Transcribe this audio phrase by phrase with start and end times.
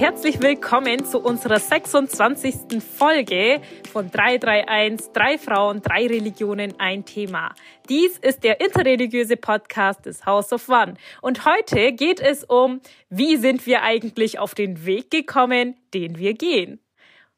[0.00, 2.82] herzlich willkommen zu unserer 26.
[2.82, 3.60] Folge
[3.92, 7.54] von 331, drei Frauen, drei Religionen, ein Thema.
[7.90, 10.94] Dies ist der interreligiöse Podcast des House of One.
[11.20, 12.80] Und heute geht es um,
[13.10, 16.80] wie sind wir eigentlich auf den Weg gekommen, den wir gehen.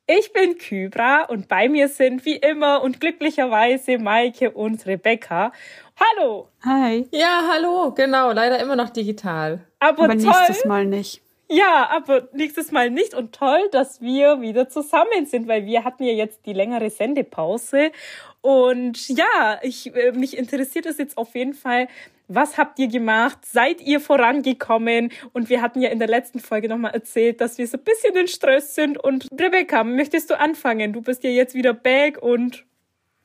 [0.06, 5.50] Ich bin Kybra und bei mir sind wie immer und glücklicherweise Maike und Rebecca.
[5.98, 6.48] Hallo!
[6.64, 7.08] Hi!
[7.10, 9.66] Ja, hallo, genau, leider immer noch digital.
[9.80, 11.22] Aber, Aber nächstes Mal nicht.
[11.52, 13.12] Ja, aber nächstes Mal nicht.
[13.12, 17.92] Und toll, dass wir wieder zusammen sind, weil wir hatten ja jetzt die längere Sendepause.
[18.40, 21.88] Und ja, ich, äh, mich interessiert es jetzt auf jeden Fall,
[22.26, 23.44] was habt ihr gemacht?
[23.44, 25.12] Seid ihr vorangekommen?
[25.34, 28.16] Und wir hatten ja in der letzten Folge nochmal erzählt, dass wir so ein bisschen
[28.16, 28.96] in Stress sind.
[28.96, 30.94] Und Rebecca, möchtest du anfangen?
[30.94, 32.64] Du bist ja jetzt wieder back und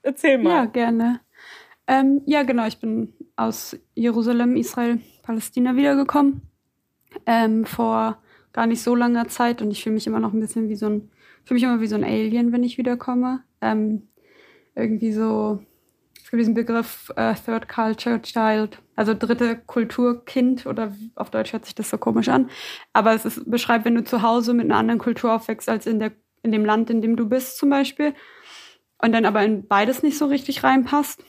[0.02, 0.50] erzähl mal.
[0.50, 1.22] Ja, gerne.
[1.88, 2.67] Ähm, ja, genau.
[2.67, 6.47] Ich bin aus Jerusalem, Israel, Palästina wiedergekommen
[7.25, 8.21] ähm, vor
[8.53, 10.87] gar nicht so langer Zeit und ich fühle mich immer noch ein bisschen wie so
[10.87, 11.11] ein,
[11.45, 13.43] fühle mich immer wie so ein Alien, wenn ich wiederkomme.
[13.61, 14.07] Ähm,
[14.75, 15.59] irgendwie so,
[16.15, 21.65] es gibt diesen Begriff äh, Third Culture Child, also dritte Kulturkind oder auf Deutsch hört
[21.65, 22.49] sich das so komisch an.
[22.93, 25.99] Aber es ist, beschreibt, wenn du zu Hause mit einer anderen Kultur aufwächst als in,
[25.99, 26.11] der,
[26.43, 28.13] in dem Land, in dem du bist zum Beispiel
[29.01, 31.23] und dann aber in beides nicht so richtig reinpasst.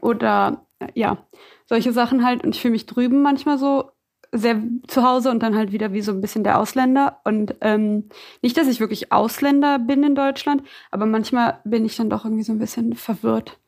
[0.00, 1.26] Oder ja,
[1.66, 2.44] solche Sachen halt.
[2.44, 3.90] Und ich fühle mich drüben manchmal so
[4.32, 7.20] sehr zu Hause und dann halt wieder wie so ein bisschen der Ausländer.
[7.24, 8.08] Und ähm,
[8.42, 12.44] nicht, dass ich wirklich Ausländer bin in Deutschland, aber manchmal bin ich dann doch irgendwie
[12.44, 13.58] so ein bisschen verwirrt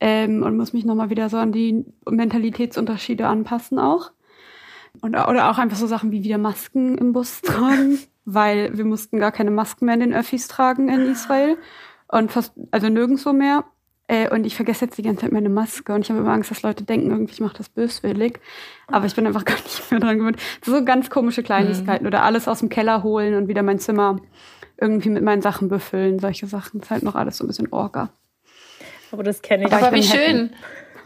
[0.00, 4.12] ähm, und muss mich nochmal wieder so an die Mentalitätsunterschiede anpassen auch.
[5.00, 9.18] Und, oder auch einfach so Sachen wie wieder Masken im Bus tragen, weil wir mussten
[9.18, 11.58] gar keine Masken mehr in den Öffis tragen in Israel.
[12.08, 13.64] Und fast, also nirgendwo mehr.
[14.08, 16.50] Äh, und ich vergesse jetzt die ganze Zeit meine Maske und ich habe immer Angst,
[16.50, 18.38] dass Leute denken, irgendwie ich mache das böswillig.
[18.86, 20.40] Aber ich bin einfach gar nicht mehr dran gewöhnt.
[20.64, 22.08] So ganz komische Kleinigkeiten mhm.
[22.08, 24.20] oder alles aus dem Keller holen und wieder mein Zimmer
[24.78, 26.18] irgendwie mit meinen Sachen befüllen.
[26.18, 26.80] Solche Sachen.
[26.80, 28.10] Das ist halt noch alles so ein bisschen Orga.
[29.10, 29.72] Aber das kenne ich.
[29.72, 30.18] Aber, Aber wie happy.
[30.18, 30.50] schön.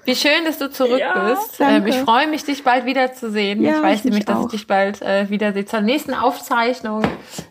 [0.04, 1.60] Wie schön, dass du zurück ja, bist.
[1.60, 3.62] Ähm, ich freue mich, dich bald wiederzusehen.
[3.62, 5.66] Ja, ich weiß nämlich, dass ich dich bald äh, wiedersehe.
[5.66, 7.02] Zur nächsten Aufzeichnung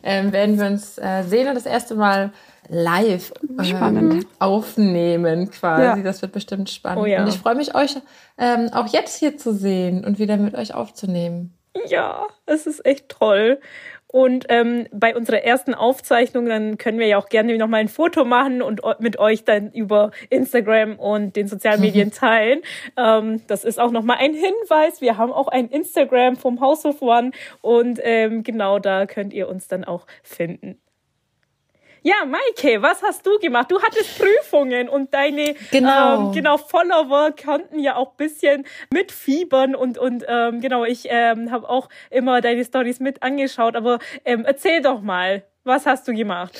[0.01, 2.33] ähm, werden wir uns äh, sehen und das erste Mal
[2.69, 5.83] live äh, aufnehmen quasi.
[5.83, 6.03] Ja.
[6.03, 7.01] Das wird bestimmt spannend.
[7.01, 7.21] Oh, ja.
[7.21, 7.97] Und ich freue mich, euch
[8.37, 11.53] ähm, auch jetzt hier zu sehen und wieder mit euch aufzunehmen.
[11.87, 13.59] Ja, es ist echt toll.
[14.11, 18.25] Und ähm, bei unserer ersten Aufzeichnung, dann können wir ja auch gerne nochmal ein Foto
[18.25, 22.61] machen und mit euch dann über Instagram und den sozialen Medien teilen.
[22.97, 24.99] ähm, das ist auch nochmal ein Hinweis.
[24.99, 27.31] Wir haben auch ein Instagram vom House of One
[27.61, 30.79] und ähm, genau da könnt ihr uns dann auch finden.
[32.01, 33.69] Ja, Maike, was hast du gemacht?
[33.71, 36.27] Du hattest Prüfungen und deine genau.
[36.27, 41.67] Ähm, genau Follower konnten ja auch bisschen mitfiebern und und ähm, genau, ich ähm, habe
[41.67, 43.75] auch immer deine Stories mit angeschaut.
[43.75, 46.57] Aber ähm, erzähl doch mal, was hast du gemacht?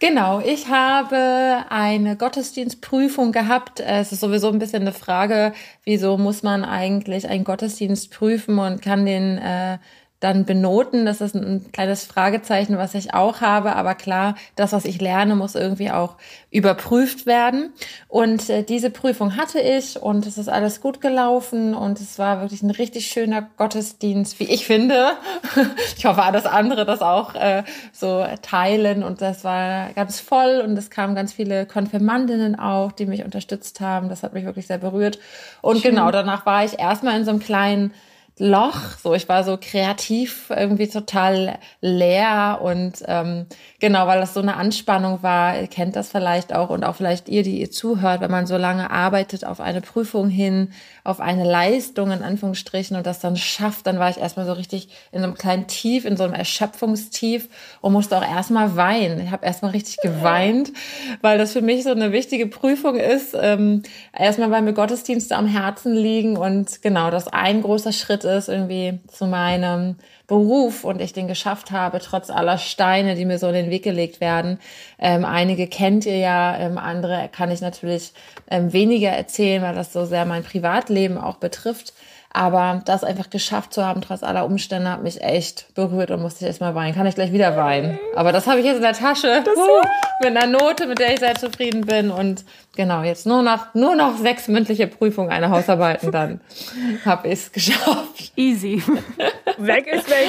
[0.00, 3.80] Genau, ich habe eine Gottesdienstprüfung gehabt.
[3.80, 5.52] Es ist sowieso ein bisschen eine Frage,
[5.84, 9.78] wieso muss man eigentlich einen Gottesdienst prüfen und kann den äh,
[10.24, 11.04] dann benoten.
[11.04, 13.76] Das ist ein kleines Fragezeichen, was ich auch habe.
[13.76, 16.16] Aber klar, das, was ich lerne, muss irgendwie auch
[16.50, 17.74] überprüft werden.
[18.08, 22.40] Und äh, diese Prüfung hatte ich und es ist alles gut gelaufen und es war
[22.40, 25.10] wirklich ein richtig schöner Gottesdienst, wie ich finde.
[25.98, 27.62] ich hoffe, alles andere das auch äh,
[27.92, 33.04] so teilen und das war ganz voll und es kamen ganz viele Konfirmandinnen auch, die
[33.04, 34.08] mich unterstützt haben.
[34.08, 35.18] Das hat mich wirklich sehr berührt.
[35.60, 35.90] Und Schön.
[35.90, 37.92] genau, danach war ich erstmal in so einem kleinen
[38.36, 38.98] Loch.
[39.00, 43.46] So, ich war so kreativ irgendwie total leer und ähm,
[43.78, 47.28] genau, weil das so eine Anspannung war, ihr kennt das vielleicht auch und auch vielleicht
[47.28, 50.72] ihr, die ihr zuhört, wenn man so lange arbeitet auf eine Prüfung hin,
[51.04, 54.88] auf eine Leistung in Anführungsstrichen und das dann schafft, dann war ich erstmal so richtig
[55.12, 57.48] in so einem kleinen Tief, in so einem Erschöpfungstief
[57.82, 59.20] und musste auch erstmal weinen.
[59.20, 60.72] Ich habe erstmal richtig geweint,
[61.20, 63.36] weil das für mich so eine wichtige Prüfung ist.
[63.40, 63.82] Ähm,
[64.12, 69.00] erstmal, weil mir Gottesdienste am Herzen liegen und genau, das ein großer Schritt ist irgendwie
[69.08, 73.54] zu meinem Beruf und ich den geschafft habe, trotz aller Steine, die mir so in
[73.54, 74.58] den Weg gelegt werden.
[74.98, 78.12] Ähm, einige kennt ihr ja, ähm, andere kann ich natürlich
[78.50, 81.92] ähm, weniger erzählen, weil das so sehr mein Privatleben auch betrifft.
[82.36, 86.44] Aber das einfach geschafft zu haben, trotz aller Umstände, hat mich echt berührt und musste
[86.44, 86.92] ich erstmal weinen.
[86.92, 87.96] Kann ich gleich wieder weinen.
[88.16, 89.44] Aber das habe ich jetzt in der Tasche.
[89.56, 89.86] Uh,
[90.20, 92.10] mit einer Note, mit der ich sehr zufrieden bin.
[92.10, 92.44] Und
[92.74, 96.40] genau, jetzt nur noch, nur noch sechs mündliche Prüfungen, eine Hausarbeiten, dann
[97.04, 98.32] habe ich es geschafft.
[98.34, 98.82] Easy.
[99.58, 100.28] weg ist weg.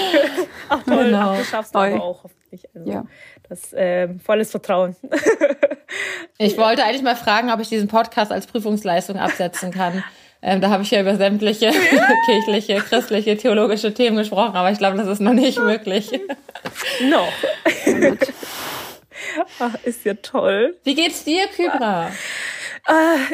[0.70, 1.32] Ach toll, genau.
[1.32, 1.92] Ach, du schaffst Oi.
[1.92, 2.70] aber auch hoffentlich.
[2.76, 3.04] Also, ja.
[3.50, 4.96] Das äh, volles Vertrauen.
[6.38, 10.04] ich wollte eigentlich mal fragen, ob ich diesen Podcast als Prüfungsleistung absetzen kann.
[10.48, 11.72] Ähm, da habe ich ja über sämtliche
[12.28, 16.12] kirchliche, christliche, theologische Themen gesprochen, aber ich glaube, das ist noch nicht möglich.
[17.10, 17.34] Noch.
[19.60, 20.78] Ach, ist ja toll.
[20.84, 22.12] Wie geht's dir, Kybra?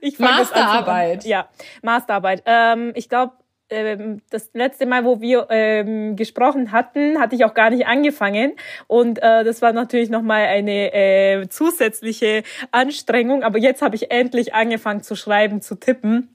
[0.00, 1.24] ich Masterarbeit.
[1.26, 1.50] Ja,
[1.82, 2.42] Masterarbeit.
[2.46, 3.34] Ähm, ich glaube,
[3.70, 8.52] ähm, das letzte Mal, wo wir ähm, gesprochen hatten, hatte ich auch gar nicht angefangen.
[8.86, 13.42] Und äh, das war natürlich nochmal eine äh, zusätzliche Anstrengung.
[13.42, 16.28] Aber jetzt habe ich endlich angefangen zu schreiben, zu tippen.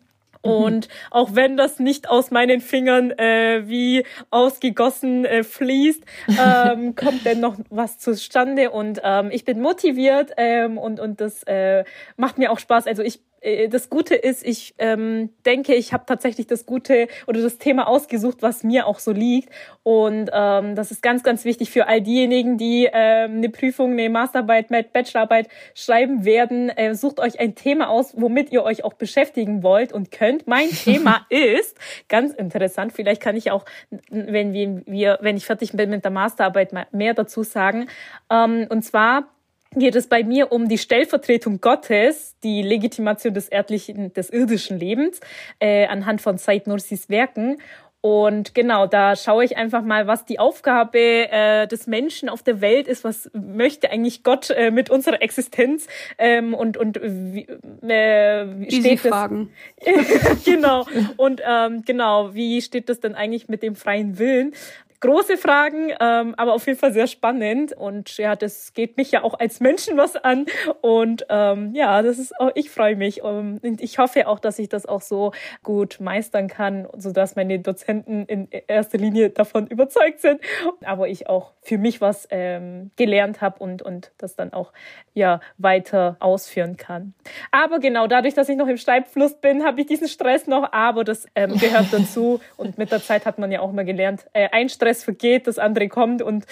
[0.46, 0.52] Mhm.
[0.52, 7.26] Und auch wenn das nicht aus meinen Fingern äh, wie ausgegossen äh, fließt, ähm, kommt
[7.26, 8.72] denn noch was zustande.
[8.72, 11.84] Und ähm, ich bin motiviert ähm, und, und das äh,
[12.18, 12.88] macht mir auch Spaß.
[12.88, 13.22] Also ich
[13.70, 18.38] das Gute ist, ich ähm, denke, ich habe tatsächlich das Gute oder das Thema ausgesucht,
[18.42, 19.50] was mir auch so liegt.
[19.84, 24.10] Und ähm, das ist ganz, ganz wichtig für all diejenigen, die ähm, eine Prüfung, eine
[24.10, 26.70] Masterarbeit, eine Bachelorarbeit schreiben werden.
[26.70, 30.48] Äh, sucht euch ein Thema aus, womit ihr euch auch beschäftigen wollt und könnt.
[30.48, 32.94] Mein Thema ist ganz interessant.
[32.94, 33.66] Vielleicht kann ich auch,
[34.10, 37.88] wenn wir, wenn ich fertig bin mit der Masterarbeit, mehr dazu sagen.
[38.30, 39.28] Ähm, und zwar
[39.76, 45.20] geht es bei mir um die Stellvertretung Gottes, die Legitimation des erdlichen, des irdischen Lebens
[45.60, 47.58] äh, anhand von Said Nursis Werken.
[48.06, 52.60] Und genau, da schaue ich einfach mal, was die Aufgabe äh, des Menschen auf der
[52.60, 55.88] Welt ist, was möchte eigentlich Gott äh, mit unserer Existenz
[56.18, 57.48] ähm, und und wie,
[57.88, 59.54] äh, wie steht Fragen.
[60.44, 60.86] genau
[61.16, 64.54] und ähm, genau, wie steht das denn eigentlich mit dem freien Willen?
[65.04, 67.74] Große Fragen, ähm, aber auf jeden Fall sehr spannend.
[67.74, 70.46] Und ja, das geht mich ja auch als Menschen was an.
[70.82, 73.22] Und ähm, ja, das ist auch, ich freue mich.
[73.22, 77.60] Um, und ich hoffe auch, dass ich das auch so gut meistern kann, sodass meine
[77.60, 80.40] Dozenten in erster Linie davon überzeugt sind.
[80.86, 84.72] Aber ich auch für mich was ähm, gelernt habe und, und das dann auch
[85.14, 87.14] ja weiter ausführen kann.
[87.52, 91.04] Aber genau dadurch, dass ich noch im Schreibfluss bin, habe ich diesen Stress noch, aber
[91.04, 92.40] das ähm, gehört dazu.
[92.56, 95.48] Und mit der Zeit hat man ja auch immer gelernt, äh, ein Stress Stress vergeht,
[95.48, 96.46] das andere kommt und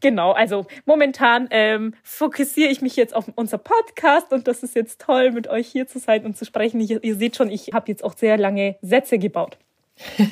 [0.00, 5.00] genau, also momentan ähm, fokussiere ich mich jetzt auf unser Podcast und das ist jetzt
[5.00, 6.80] toll, mit euch hier zu sein und zu sprechen.
[6.80, 9.58] Ihr, ihr seht schon, ich habe jetzt auch sehr lange Sätze gebaut.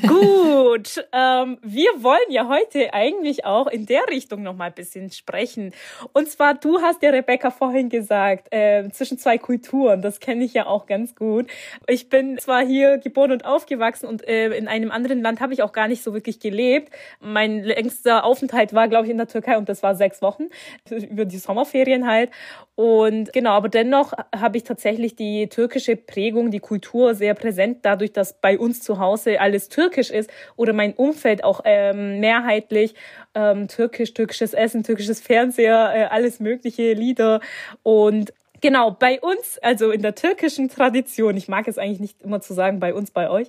[0.07, 5.11] Gut, ähm, wir wollen ja heute eigentlich auch in der Richtung noch mal ein bisschen
[5.11, 5.73] sprechen.
[6.13, 10.03] Und zwar, du hast ja Rebecca vorhin gesagt, äh, zwischen zwei Kulturen.
[10.03, 11.47] Das kenne ich ja auch ganz gut.
[11.89, 15.63] Ich bin zwar hier geboren und aufgewachsen und äh, in einem anderen Land habe ich
[15.63, 16.93] auch gar nicht so wirklich gelebt.
[17.21, 20.45] Mein längster Aufenthalt war, glaube ich, in der Türkei und das war sechs Wochen
[20.91, 22.31] über die Sommerferien halt.
[22.77, 28.13] Und genau, aber dennoch habe ich tatsächlich die türkische Prägung, die Kultur sehr präsent, dadurch,
[28.13, 32.95] dass bei uns zu Hause alles türkisch ist oder mein Umfeld auch ähm, mehrheitlich
[33.35, 37.41] ähm, türkisch, türkisches Essen, türkisches Fernseher, äh, alles mögliche Lieder
[37.83, 38.33] und
[38.63, 42.55] Genau, bei uns, also in der türkischen Tradition, ich mag es eigentlich nicht immer zu
[42.55, 43.49] sagen bei uns, bei euch,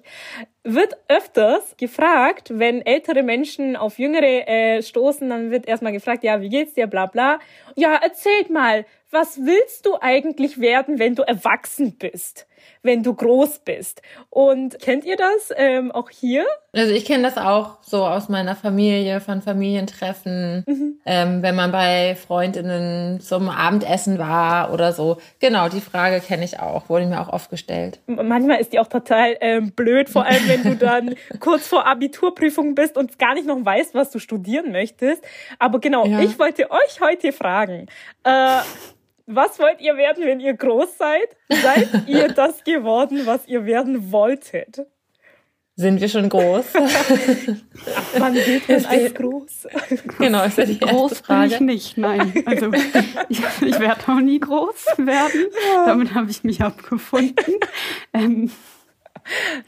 [0.66, 6.42] wird öfters gefragt, wenn ältere Menschen auf Jüngere äh, stoßen, dann wird erstmal gefragt, ja,
[6.42, 7.40] wie geht's dir, bla bla.
[7.76, 12.47] Ja, erzählt mal, was willst du eigentlich werden, wenn du erwachsen bist?
[12.82, 14.02] Wenn du groß bist.
[14.30, 16.46] Und kennt ihr das ähm, auch hier?
[16.74, 21.00] Also ich kenne das auch so aus meiner Familie, von Familientreffen, mhm.
[21.06, 25.18] ähm, wenn man bei Freundinnen zum Abendessen war oder so.
[25.40, 28.00] Genau, die Frage kenne ich auch, wurde mir auch oft gestellt.
[28.08, 32.76] Manchmal ist die auch total ähm, blöd, vor allem wenn du dann kurz vor Abiturprüfung
[32.76, 35.24] bist und gar nicht noch weißt, was du studieren möchtest.
[35.60, 36.20] Aber genau, ja.
[36.20, 37.88] ich wollte euch heute fragen,
[38.24, 38.60] äh,
[39.28, 41.30] was wollt ihr werden, wenn ihr groß seid?
[41.50, 44.88] Seid ihr das geworden, was ihr werden wolltet?
[45.76, 46.66] Sind wir schon groß?
[46.74, 49.68] Ach, wann geht denn als groß?
[50.18, 51.58] Genau, ist ja die groß erste Frage.
[51.60, 52.34] bin ich nicht, nein.
[52.48, 52.72] Also
[53.30, 55.46] ich, ich werde auch nie groß werden.
[55.86, 57.60] Damit habe ich mich abgefunden.
[58.12, 58.50] Ähm,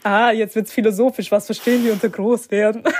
[0.02, 1.30] ah, jetzt wird's philosophisch.
[1.30, 2.82] Was verstehen wir unter groß werden?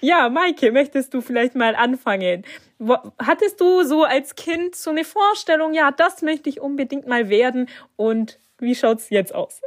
[0.00, 2.44] Ja, Maike, möchtest du vielleicht mal anfangen?
[3.18, 7.68] Hattest du so als Kind so eine Vorstellung, ja, das möchte ich unbedingt mal werden
[7.96, 9.60] und wie schaut's jetzt aus?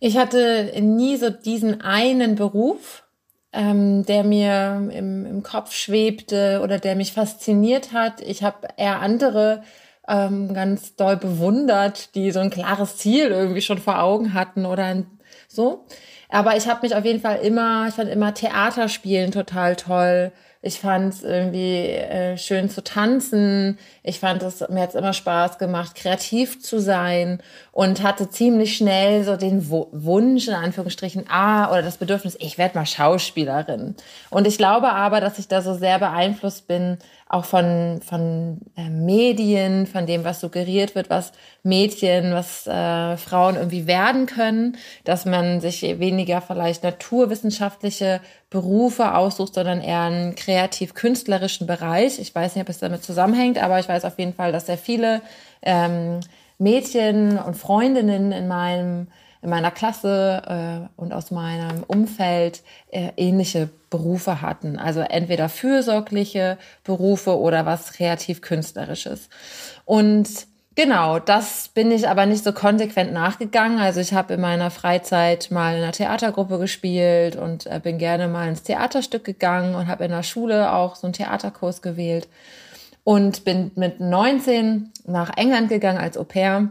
[0.00, 3.04] Ich hatte nie so diesen einen Beruf,
[3.52, 8.20] ähm, der mir im, im Kopf schwebte oder der mich fasziniert hat.
[8.20, 9.62] Ich habe eher andere
[10.08, 15.04] ähm, ganz doll bewundert, die so ein klares Ziel irgendwie schon vor Augen hatten oder
[15.48, 15.84] so.
[16.28, 20.32] Aber ich habe mich auf jeden Fall immer, ich fand immer Theaterspielen total toll.
[20.64, 23.78] Ich fand es irgendwie äh, schön zu tanzen.
[24.04, 27.42] Ich fand es, mir es immer Spaß gemacht, kreativ zu sein
[27.72, 32.78] und hatte ziemlich schnell so den Wunsch, in Anführungsstrichen, ah, oder das Bedürfnis, ich werde
[32.78, 33.96] mal Schauspielerin.
[34.30, 36.98] Und ich glaube aber, dass ich da so sehr beeinflusst bin,
[37.32, 43.56] auch von, von äh, Medien, von dem, was suggeriert wird, was Mädchen, was äh, Frauen
[43.56, 48.20] irgendwie werden können, dass man sich weniger vielleicht naturwissenschaftliche
[48.50, 52.18] Berufe aussucht, sondern eher einen kreativ-künstlerischen Bereich.
[52.18, 54.76] Ich weiß nicht, ob es damit zusammenhängt, aber ich weiß auf jeden Fall, dass sehr
[54.76, 55.22] viele
[55.62, 56.20] ähm,
[56.58, 59.06] Mädchen und Freundinnen in meinem
[59.42, 64.78] in meiner Klasse äh, und aus meinem Umfeld äh, ähnliche Berufe hatten.
[64.78, 69.28] Also entweder fürsorgliche Berufe oder was kreativ-künstlerisches.
[69.84, 70.28] Und
[70.74, 73.78] Genau, das bin ich aber nicht so konsequent nachgegangen.
[73.78, 78.26] Also ich habe in meiner Freizeit mal in einer Theatergruppe gespielt und äh, bin gerne
[78.26, 82.26] mal ins Theaterstück gegangen und habe in der Schule auch so einen Theaterkurs gewählt
[83.04, 86.70] und bin mit 19 nach England gegangen als Au pair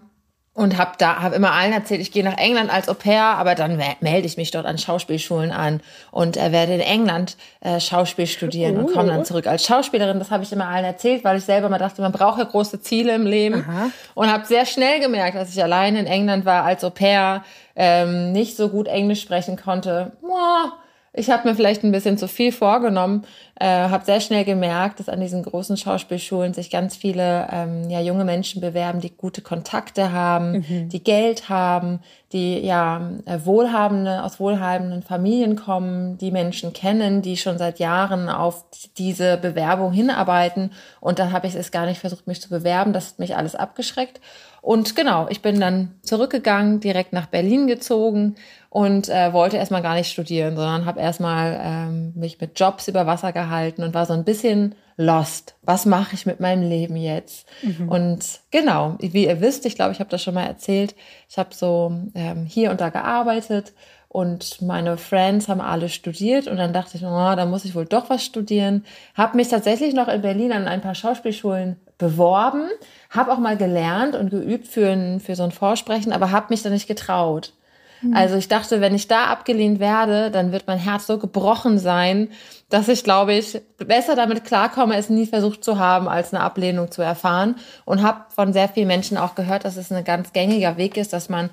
[0.53, 3.55] und habe da habe immer allen erzählt, ich gehe nach England als Au pair, aber
[3.55, 5.79] dann melde ich mich dort an Schauspielschulen an
[6.11, 8.79] und äh, werde in England äh, Schauspiel studieren uh.
[8.81, 10.19] und komme dann zurück als Schauspielerin.
[10.19, 12.81] Das habe ich immer allen erzählt, weil ich selber mal dachte, man braucht ja große
[12.81, 13.91] Ziele im Leben Aha.
[14.13, 17.45] und habe sehr schnell gemerkt, dass ich allein in England war als Au pair,
[17.77, 20.11] ähm, nicht so gut Englisch sprechen konnte.
[20.21, 20.73] Boah,
[21.13, 23.25] ich habe mir vielleicht ein bisschen zu viel vorgenommen,
[23.59, 27.99] äh, habe sehr schnell gemerkt, dass an diesen großen Schauspielschulen sich ganz viele ähm, ja,
[27.99, 30.87] junge Menschen bewerben, die gute Kontakte haben, mhm.
[30.87, 31.99] die Geld haben,
[32.31, 38.29] die ja äh, wohlhabende aus wohlhabenden Familien kommen, die Menschen kennen, die schon seit Jahren
[38.29, 38.63] auf
[38.97, 40.71] diese Bewerbung hinarbeiten.
[41.01, 42.93] Und da habe ich es gar nicht versucht, mich zu bewerben.
[42.93, 44.21] Das hat mich alles abgeschreckt.
[44.61, 48.35] Und genau, ich bin dann zurückgegangen, direkt nach Berlin gezogen
[48.71, 53.05] und äh, wollte erstmal gar nicht studieren, sondern habe erstmal ähm, mich mit Jobs über
[53.05, 55.55] Wasser gehalten und war so ein bisschen lost.
[55.61, 57.45] Was mache ich mit meinem Leben jetzt?
[57.63, 57.89] Mhm.
[57.89, 60.95] Und genau, wie ihr wisst, ich glaube, ich habe das schon mal erzählt,
[61.29, 63.73] ich habe so ähm, hier und da gearbeitet
[64.07, 67.85] und meine Friends haben alle studiert und dann dachte ich, oh, da muss ich wohl
[67.85, 68.85] doch was studieren.
[69.15, 72.69] Habe mich tatsächlich noch in Berlin an ein paar Schauspielschulen beworben,
[73.09, 76.63] habe auch mal gelernt und geübt für, ein, für so ein Vorsprechen, aber habe mich
[76.63, 77.51] da nicht getraut.
[78.01, 78.15] Mhm.
[78.15, 82.29] Also ich dachte, wenn ich da abgelehnt werde, dann wird mein Herz so gebrochen sein,
[82.69, 86.91] dass ich, glaube ich, besser damit klarkomme, es nie versucht zu haben, als eine Ablehnung
[86.91, 87.55] zu erfahren.
[87.85, 91.13] Und habe von sehr vielen Menschen auch gehört, dass es ein ganz gängiger Weg ist,
[91.13, 91.49] dass man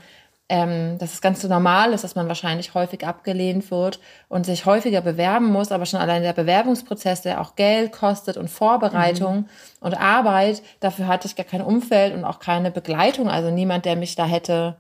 [0.49, 5.03] ähm, dass es ganz normal ist, dass man wahrscheinlich häufig abgelehnt wird und sich häufiger
[5.03, 9.49] bewerben muss, aber schon allein der Bewerbungsprozess, der auch Geld kostet und Vorbereitung mhm.
[9.81, 13.97] und Arbeit, dafür hatte ich gar kein Umfeld und auch keine Begleitung, also niemand, der
[13.97, 14.77] mich da hätte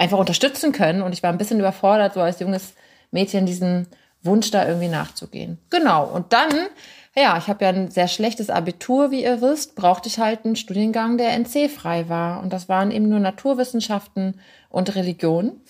[0.00, 1.02] einfach unterstützen können.
[1.02, 2.74] Und ich war ein bisschen überfordert, so als junges
[3.10, 3.86] Mädchen diesen
[4.22, 5.58] Wunsch da irgendwie nachzugehen.
[5.68, 6.06] Genau.
[6.06, 6.50] Und dann,
[7.14, 10.56] ja, ich habe ja ein sehr schlechtes Abitur, wie ihr wisst, brauchte ich halt einen
[10.56, 12.42] Studiengang, der NC-frei war.
[12.42, 14.40] Und das waren eben nur Naturwissenschaften
[14.70, 15.60] und Religion.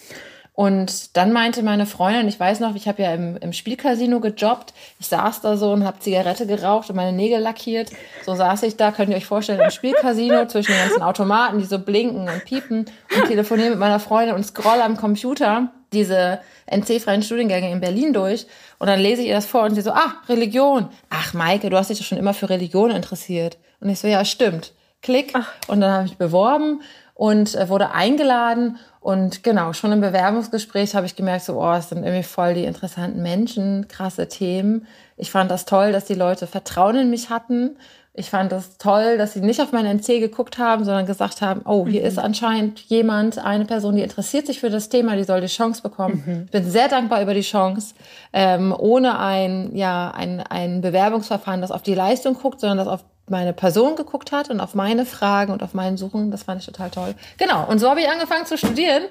[0.53, 4.75] Und dann meinte meine Freundin, ich weiß noch, ich habe ja im, im Spielcasino gejobbt.
[4.99, 7.91] Ich saß da so und habe Zigarette geraucht und meine Nägel lackiert.
[8.27, 11.65] So saß ich da, könnt ihr euch vorstellen, im Spielcasino zwischen den ganzen Automaten, die
[11.65, 17.23] so blinken und piepen und telefoniere mit meiner Freundin und scroll am Computer diese NC-freien
[17.23, 18.47] Studiengänge in Berlin durch.
[18.79, 20.89] Und dann lese ich ihr das vor und sie so, ah, Religion.
[21.11, 23.59] Ach, Maike, du hast dich doch schon immer für Religion interessiert.
[23.81, 24.73] Und ich so, ja, stimmt.
[25.03, 25.33] Klick.
[25.35, 25.51] Ach.
[25.69, 26.83] Und dann habe ich beworben
[27.15, 31.89] und äh, wurde eingeladen und genau, schon im Bewerbungsgespräch habe ich gemerkt, so, oh, es
[31.89, 34.87] sind irgendwie voll die interessanten Menschen, krasse Themen.
[35.17, 37.77] Ich fand das toll, dass die Leute Vertrauen in mich hatten.
[38.13, 41.63] Ich fand das toll, dass sie nicht auf mein NC geguckt haben, sondern gesagt haben,
[41.65, 42.07] oh, hier mhm.
[42.09, 45.81] ist anscheinend jemand, eine Person, die interessiert sich für das Thema, die soll die Chance
[45.81, 46.23] bekommen.
[46.27, 46.43] Mhm.
[46.47, 47.95] Ich bin sehr dankbar über die Chance,
[48.35, 53.05] ähm, ohne ein, ja, ein, ein Bewerbungsverfahren, das auf die Leistung guckt, sondern das auf
[53.31, 56.31] meine Person geguckt hat und auf meine Fragen und auf meinen Suchen.
[56.31, 57.15] Das fand ich total toll.
[57.39, 57.67] Genau.
[57.67, 59.05] Und so habe ich angefangen zu studieren,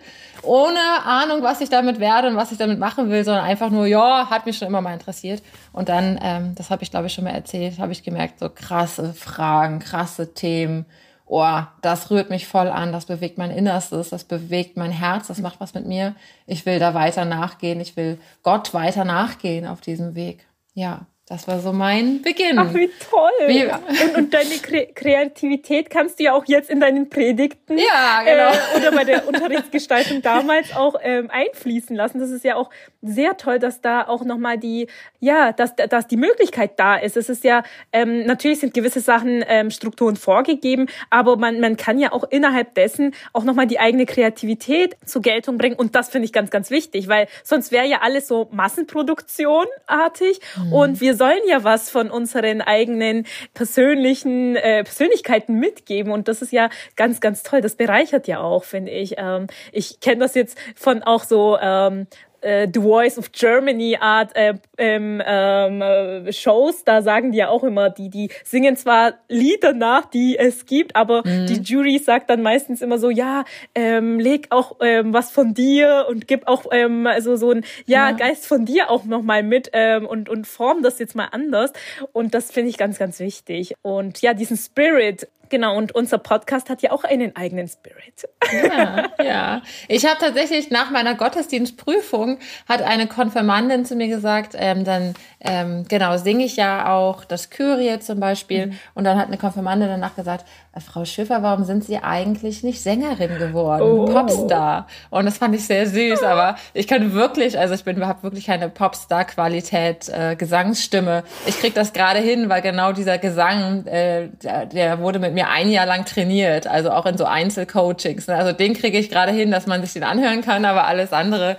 [0.44, 3.86] ohne Ahnung, was ich damit werde und was ich damit machen will, sondern einfach nur,
[3.86, 5.42] ja, hat mich schon immer mal interessiert.
[5.74, 8.50] Und dann, ähm, das habe ich glaube ich schon mal erzählt, habe ich gemerkt, so
[8.50, 10.86] krasse Fragen, krasse Themen.
[11.26, 15.38] Oh, das rührt mich voll an, das bewegt mein Innerstes, das bewegt mein Herz, das
[15.38, 16.16] macht was mit mir.
[16.48, 20.48] Ich will da weiter nachgehen, ich will Gott weiter nachgehen auf diesem Weg.
[20.74, 21.06] Ja.
[21.30, 22.58] Das war so mein Beginn.
[22.58, 23.30] Ach, wie toll.
[23.46, 28.24] Wie, und, und deine Kre Kreativität kannst du ja auch jetzt in deinen Predigten ja,
[28.24, 28.50] genau.
[28.50, 32.20] äh, oder bei der Unterrichtsgestaltung damals auch ähm, einfließen lassen.
[32.20, 34.88] Das ist ja auch sehr toll, dass da auch nochmal die,
[35.20, 37.16] ja, dass, dass die Möglichkeit da ist.
[37.16, 37.64] Es ist ja,
[37.94, 42.76] ähm, natürlich sind gewisse Sachen, ähm, Strukturen vorgegeben, aber man, man kann ja auch innerhalb
[42.76, 45.76] dessen auch nochmal die eigene Kreativität zur Geltung bringen.
[45.76, 50.42] Und das finde ich ganz, ganz wichtig, weil sonst wäre ja alles so Massenproduktionartig.
[50.58, 50.74] Mhm.
[50.74, 56.12] Und wir sollen ja was von unseren eigenen persönlichen äh, Persönlichkeiten mitgeben.
[56.12, 57.62] Und das ist ja ganz, ganz toll.
[57.62, 59.16] Das bereichert ja auch, finde ich.
[59.18, 62.08] Ähm, ich kenne das jetzt von auch so ähm,
[62.42, 67.64] äh, The Voice of Germany Art äh, ähm, ähm, Shows, da sagen die ja auch
[67.64, 71.48] immer, die, die singen zwar Lieder nach, die es gibt, aber mhm.
[71.48, 73.44] die Jury sagt dann meistens immer so, ja,
[73.76, 78.10] ähm, leg auch ähm, was von dir und gib auch ähm, also so ein ja,
[78.10, 78.16] ja.
[78.16, 81.74] Geist von dir auch nochmal mit ähm, und, und form das jetzt mal anders.
[82.14, 83.76] Und das finde ich ganz, ganz wichtig.
[83.82, 88.28] Und ja, diesen Spirit Genau, und unser Podcast hat ja auch einen eigenen Spirit.
[88.52, 89.62] Ja, ja.
[89.88, 95.86] Ich habe tatsächlich nach meiner Gottesdienstprüfung hat eine Konfirmandin zu mir gesagt, ähm, dann ähm,
[95.88, 98.68] genau singe ich ja auch das Kyrie zum Beispiel.
[98.68, 98.80] Mhm.
[98.94, 102.82] Und dann hat eine Konfirmandin danach gesagt, äh, Frau Schiffer, warum sind Sie eigentlich nicht
[102.82, 104.06] Sängerin geworden, oh.
[104.06, 104.88] Popstar?
[105.10, 106.24] Und das fand ich sehr süß.
[106.24, 111.24] Aber ich kann wirklich, also ich bin überhaupt wirklich keine Popstar-Qualität, äh, Gesangsstimme.
[111.46, 115.39] Ich krieg das gerade hin, weil genau dieser Gesang, äh, der, der wurde mit mir
[115.40, 118.28] mir ein Jahr lang trainiert, also auch in so Einzelcoachings.
[118.28, 118.36] Ne?
[118.36, 121.58] Also den kriege ich gerade hin, dass man sich den anhören kann, aber alles andere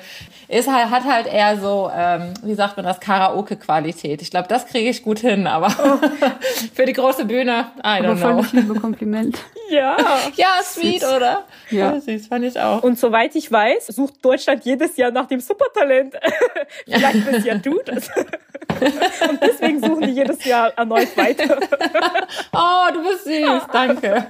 [0.49, 4.21] ist halt, hat halt eher so, ähm, wie sagt man das, Karaoke-Qualität.
[4.21, 6.07] Ich glaube, das kriege ich gut hin, aber oh.
[6.75, 8.43] für die große Bühne, I don't aber know.
[8.43, 9.39] Voll liebe Kompliment.
[9.71, 9.97] Ja.
[10.37, 11.13] Ja, sweet, süß.
[11.13, 11.45] oder?
[11.71, 11.95] Ja.
[11.95, 12.01] ja.
[12.01, 12.83] Süß, fand ich auch.
[12.83, 16.15] Und soweit ich weiß, sucht Deutschland jedes Jahr nach dem Supertalent.
[16.85, 18.11] Vielleicht bist ja du das.
[19.29, 21.59] Und deswegen suchen die jedes Jahr erneut weiter.
[22.53, 24.27] oh, du bist süß, danke.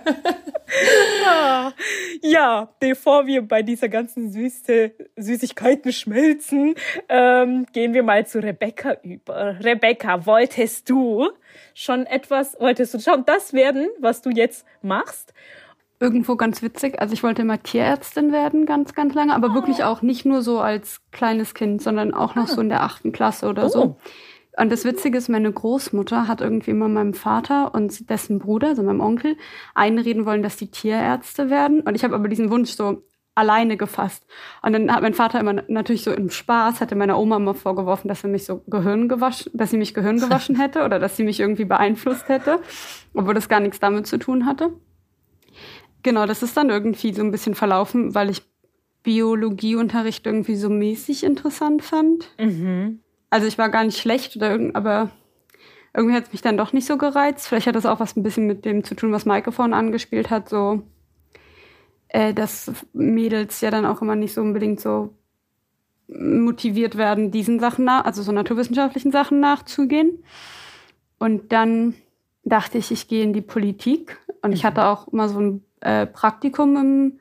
[2.23, 6.75] ja, bevor wir bei dieser ganzen Süße, Süßigkeiten schmelzen,
[7.09, 9.57] ähm, gehen wir mal zu Rebecca über.
[9.61, 11.31] Rebecca, wolltest du
[11.75, 15.33] schon etwas, wolltest du schon das werden, was du jetzt machst?
[15.99, 17.01] Irgendwo ganz witzig.
[17.01, 19.55] Also ich wollte immer Tierärztin werden, ganz, ganz lange, aber oh.
[19.55, 22.55] wirklich auch nicht nur so als kleines Kind, sondern auch noch ah.
[22.55, 23.69] so in der achten Klasse oder oh.
[23.69, 23.97] so.
[24.57, 28.83] Und das Witzige ist, meine Großmutter hat irgendwie immer meinem Vater und dessen Bruder, also
[28.83, 29.37] meinem Onkel,
[29.75, 31.81] einreden wollen, dass die Tierärzte werden.
[31.83, 33.03] Und ich habe aber diesen Wunsch so
[33.35, 34.27] alleine gefasst.
[34.63, 38.09] Und dann hat mein Vater immer natürlich so im Spaß, hatte meiner Oma immer vorgeworfen,
[38.09, 41.25] dass er mich so Gehirn gewaschen, dass sie mich Gehirn gewaschen hätte oder dass sie
[41.25, 42.61] mich irgendwie beeinflusst hätte,
[43.15, 44.73] obwohl das gar nichts damit zu tun hatte.
[46.03, 48.43] Genau, das ist dann irgendwie so ein bisschen verlaufen, weil ich
[49.03, 52.29] Biologieunterricht irgendwie so mäßig interessant fand.
[52.39, 53.01] Mhm.
[53.31, 55.11] Also ich war gar nicht schlecht oder irgend, aber
[55.95, 57.49] irgendwie hat es mich dann doch nicht so gereizt.
[57.49, 60.31] Vielleicht hat das auch was ein bisschen mit dem zu tun, was Maike vorhin angespielt
[60.31, 60.83] hat, so
[62.11, 65.15] äh, dass Mädels ja dann auch immer nicht so unbedingt so
[66.09, 70.25] motiviert werden, diesen Sachen nach, also so naturwissenschaftlichen Sachen nachzugehen.
[71.19, 71.95] Und dann
[72.45, 74.19] dachte ich, ich gehe in die Politik.
[74.43, 74.67] Und ich mhm.
[74.69, 77.21] hatte auch immer so ein äh, Praktikum im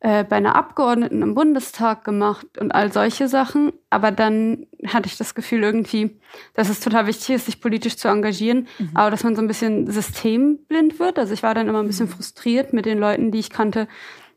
[0.00, 3.72] äh, bei einer Abgeordneten im Bundestag gemacht und all solche Sachen.
[3.90, 6.20] Aber dann hatte ich das Gefühl irgendwie,
[6.54, 8.90] dass es total wichtig ist, sich politisch zu engagieren, mhm.
[8.94, 11.18] aber dass man so ein bisschen systemblind wird.
[11.18, 12.12] Also ich war dann immer ein bisschen mhm.
[12.12, 13.88] frustriert mit den Leuten, die ich kannte,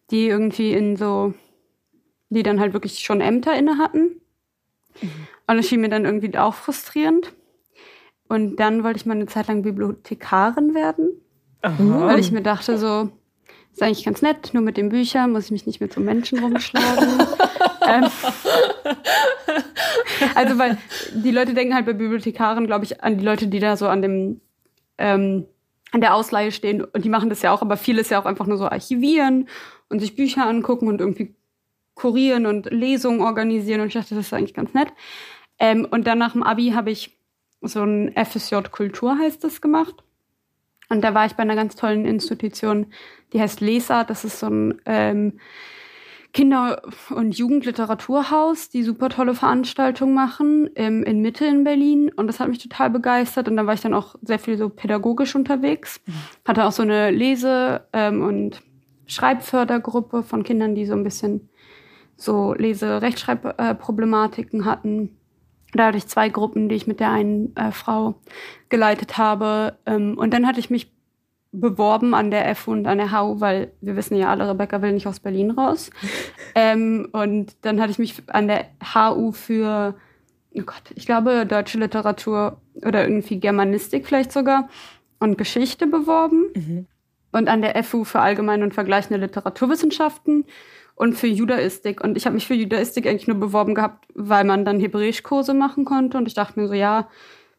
[0.10, 1.36] die irgendwie in so,
[2.30, 4.19] die dann halt wirklich schon Ämter inne hatten.
[5.00, 5.28] Mhm.
[5.45, 7.34] Und das schien mir dann irgendwie auch frustrierend.
[8.28, 11.21] Und dann wollte ich mal eine Zeit lang Bibliothekarin werden,
[11.62, 12.08] Aha.
[12.08, 13.12] weil ich mir dachte so,
[13.71, 16.39] ist eigentlich ganz nett, nur mit den Büchern muss ich mich nicht mit so Menschen
[16.39, 17.07] rumschlagen.
[17.88, 18.05] ähm,
[20.36, 20.77] also, weil
[21.13, 24.01] die Leute denken halt bei Bibliothekaren, glaube ich, an die Leute, die da so an
[24.01, 24.41] dem
[24.97, 25.45] ähm,
[25.91, 28.47] an der Ausleihe stehen und die machen das ja auch, aber vieles ja auch einfach
[28.47, 29.49] nur so archivieren
[29.89, 31.36] und sich Bücher angucken und irgendwie
[31.95, 34.88] kurieren und Lesungen organisieren und ich dachte, das ist eigentlich ganz nett.
[35.60, 37.17] Ähm, und dann nach dem Abi habe ich
[37.62, 40.03] so ein FSJ Kultur heißt das gemacht.
[40.91, 42.88] Und da war ich bei einer ganz tollen Institution,
[43.32, 44.04] die heißt LESA.
[44.04, 45.39] Das ist so ein ähm,
[46.34, 52.12] Kinder- und Jugendliteraturhaus, die super tolle Veranstaltungen machen ähm, in Mitte in Berlin.
[52.13, 53.47] Und das hat mich total begeistert.
[53.47, 56.01] Und da war ich dann auch sehr viel so pädagogisch unterwegs.
[56.06, 56.13] Mhm.
[56.45, 58.62] Hatte auch so eine Lese- ähm, und
[59.08, 61.47] Schreibfördergruppe von Kindern, die so ein bisschen
[62.17, 65.20] so Lese-Rechtschreibproblematiken hatten.
[65.73, 68.15] Da hatte ich zwei Gruppen, die ich mit der einen äh, Frau
[68.69, 69.77] geleitet habe.
[69.86, 70.91] Ähm, und dann hatte ich mich
[71.51, 74.93] beworben an der FU und an der HU, weil wir wissen ja alle, Rebecca will
[74.93, 75.89] nicht aus Berlin raus.
[76.55, 79.95] ähm, und dann hatte ich mich an der HU für,
[80.53, 84.69] oh Gott, ich glaube, deutsche Literatur oder irgendwie Germanistik vielleicht sogar
[85.19, 86.45] und Geschichte beworben.
[86.55, 86.88] Mhm.
[87.34, 90.45] und an der FU für allgemeine und vergleichende Literaturwissenschaften
[90.95, 92.04] und für Judaistik.
[92.04, 95.86] Und ich habe mich für Judaistik eigentlich nur beworben gehabt, weil man dann Hebräischkurse machen
[95.86, 96.17] konnte.
[96.17, 97.10] Und ich dachte mir so, ja,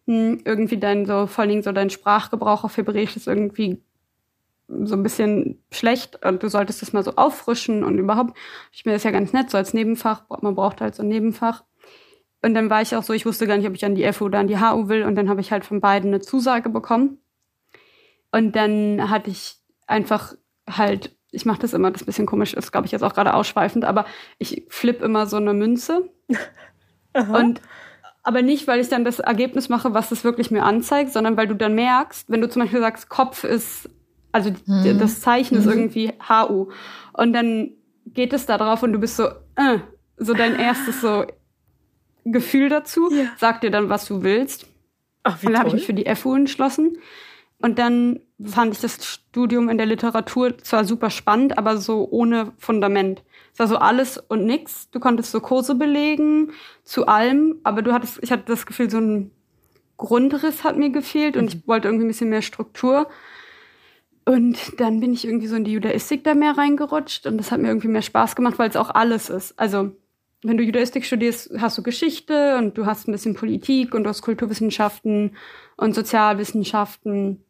[0.06, 3.82] hm, irgendwie dein so, vor allen Dingen so dein Sprachgebrauch auf Hebräisch ist irgendwie
[4.68, 8.36] so ein bisschen schlecht und du solltest das mal so auffrischen und überhaupt,
[8.72, 11.64] ich mir das ja ganz nett, so als Nebenfach, man braucht halt so ein Nebenfach.
[12.42, 14.24] Und dann war ich auch so, ich wusste gar nicht, ob ich an die FU
[14.24, 17.18] oder an die HU will und dann habe ich halt von beiden eine Zusage bekommen.
[18.32, 20.34] Und dann hatte ich einfach
[20.68, 23.14] halt, ich mache das immer, das ist ein bisschen komisch ist, glaube ich, jetzt auch
[23.14, 24.04] gerade ausschweifend, aber
[24.38, 26.10] ich flippe immer so eine Münze.
[27.14, 27.60] und
[28.22, 31.48] aber nicht, weil ich dann das Ergebnis mache, was es wirklich mir anzeigt, sondern weil
[31.48, 33.88] du dann merkst, wenn du zum Beispiel sagst, Kopf ist,
[34.30, 34.98] also mhm.
[34.98, 35.72] das Zeichen ist mhm.
[35.72, 36.68] irgendwie HU.
[37.14, 37.72] Und dann
[38.06, 39.24] geht es da drauf und du bist so,
[39.56, 39.78] äh,
[40.18, 41.24] so dein erstes so
[42.24, 43.32] Gefühl dazu, ja.
[43.38, 44.66] sag dir dann, was du willst.
[45.24, 46.98] Ach, wie und dann habe ich mich für die FU entschlossen.
[47.62, 52.52] Und dann fand ich das Studium in der Literatur zwar super spannend, aber so ohne
[52.58, 53.22] Fundament.
[53.52, 54.90] Es war so alles und nix.
[54.90, 56.50] Du konntest so Kurse belegen
[56.82, 59.30] zu allem, aber du hattest, ich hatte das Gefühl, so ein
[59.96, 61.62] Grundriss hat mir gefehlt und ich mhm.
[61.66, 63.06] wollte irgendwie ein bisschen mehr Struktur.
[64.24, 67.60] Und dann bin ich irgendwie so in die Judaistik da mehr reingerutscht und das hat
[67.60, 69.56] mir irgendwie mehr Spaß gemacht, weil es auch alles ist.
[69.58, 69.92] Also
[70.42, 74.10] wenn du Judaistik studierst, hast du Geschichte und du hast ein bisschen Politik und du
[74.10, 75.36] hast Kulturwissenschaften
[75.76, 77.44] und Sozialwissenschaften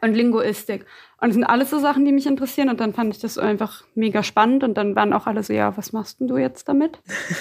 [0.00, 0.86] und Linguistik.
[1.20, 2.68] Und das sind alles so Sachen, die mich interessieren.
[2.68, 4.64] Und dann fand ich das einfach mega spannend.
[4.64, 6.98] Und dann waren auch alle so, ja, was machst denn du jetzt damit?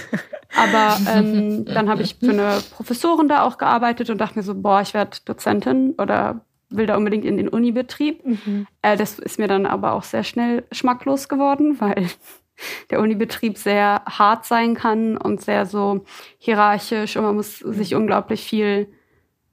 [0.58, 4.56] Aber ähm, dann habe ich für eine Professorin da auch gearbeitet und dachte mir so,
[4.56, 8.26] boah, ich werde Dozentin oder will da unbedingt in den Unibetrieb.
[8.26, 8.68] Mhm.
[8.82, 12.08] Äh, das ist mir dann aber auch sehr schnell schmacklos geworden, weil
[12.90, 16.06] der Unibetrieb sehr hart sein kann und sehr so
[16.38, 18.88] hierarchisch und man muss sich unglaublich viel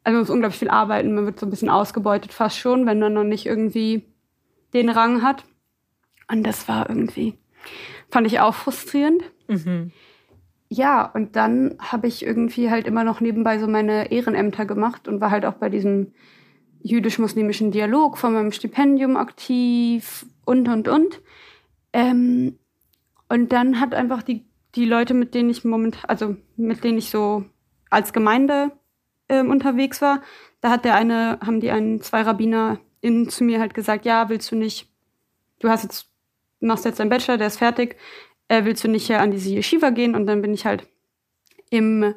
[0.06, 3.00] also man muss unglaublich viel arbeiten, man wird so ein bisschen ausgebeutet fast schon, wenn
[3.00, 4.04] man noch nicht irgendwie
[4.72, 5.44] den Rang hat.
[6.30, 7.34] Und das war irgendwie,
[8.08, 9.24] fand ich auch frustrierend.
[9.48, 9.90] Mhm.
[10.68, 15.20] Ja, und dann habe ich irgendwie halt immer noch nebenbei so meine Ehrenämter gemacht und
[15.20, 16.12] war halt auch bei diesem
[16.82, 21.20] jüdisch-muslimischen Dialog von meinem Stipendium aktiv und, und, und.
[21.92, 22.60] Ähm,
[23.28, 24.44] und dann hat einfach die,
[24.76, 27.44] die Leute, mit denen ich momentan, also mit denen ich so
[27.90, 28.70] als Gemeinde
[29.28, 30.22] ähm, unterwegs war,
[30.60, 34.28] da hat der eine, haben die einen zwei Rabbiner in, zu mir halt gesagt, ja,
[34.28, 34.88] willst du nicht,
[35.60, 36.08] du hast jetzt,
[36.60, 37.96] machst jetzt deinen Bachelor, der ist fertig,
[38.48, 40.14] äh, willst du nicht hier an diese Yeshiva gehen?
[40.14, 40.86] Und dann bin ich halt
[41.70, 42.14] im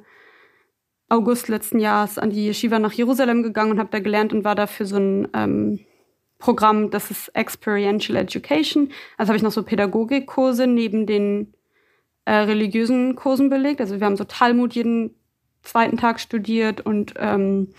[1.09, 4.55] August letzten Jahres an die Yeshiva nach Jerusalem gegangen und habe da gelernt und war
[4.55, 5.79] da für so ein ähm,
[6.37, 8.91] Programm, das ist Experiential Education.
[9.17, 11.53] Also habe ich noch so Pädagogikkurse neben den
[12.25, 13.81] äh, religiösen Kursen belegt.
[13.81, 15.18] Also wir haben so Talmud jeden
[15.69, 17.69] zweiten Tag studiert und ähm,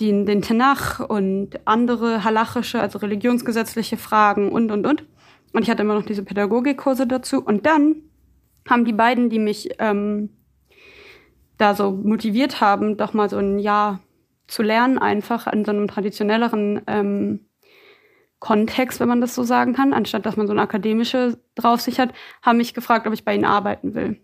[0.00, 5.04] den, den Tenach und andere halachische, also religionsgesetzliche Fragen und, und, und.
[5.52, 7.42] Und ich hatte immer noch diese Pädagogikkurse dazu.
[7.42, 7.96] Und dann
[8.68, 10.30] haben die beiden, die mich ähm,
[11.58, 14.00] da so motiviert haben, doch mal so ein Jahr
[14.48, 17.46] zu lernen, einfach an so einem traditionelleren ähm,
[18.40, 22.12] Kontext, wenn man das so sagen kann, anstatt dass man so eine akademische Draufsicht hat,
[22.42, 24.20] haben mich gefragt, ob ich bei ihnen arbeiten will.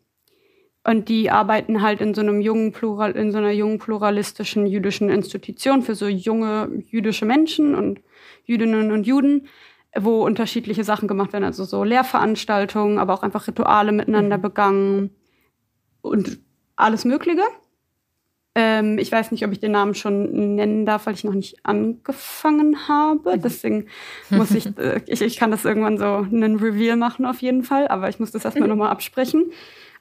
[0.83, 5.11] Und die arbeiten halt in so einem jungen Plural, in so einer jungen pluralistischen jüdischen
[5.11, 8.01] Institution für so junge jüdische Menschen und
[8.45, 9.49] Jüdinnen und Juden,
[9.95, 14.43] wo unterschiedliche Sachen gemacht werden, also so Lehrveranstaltungen, aber auch einfach Rituale miteinander mhm.
[14.43, 15.11] begangen
[16.01, 16.41] und
[16.77, 17.43] alles Mögliche.
[18.55, 21.65] Ähm, ich weiß nicht, ob ich den Namen schon nennen darf, weil ich noch nicht
[21.65, 23.37] angefangen habe.
[23.37, 23.43] Mhm.
[23.43, 23.87] Deswegen
[24.31, 27.87] muss ich, äh, ich, ich kann das irgendwann so einen Reveal machen auf jeden Fall,
[27.89, 29.53] aber ich muss das erstmal nochmal absprechen.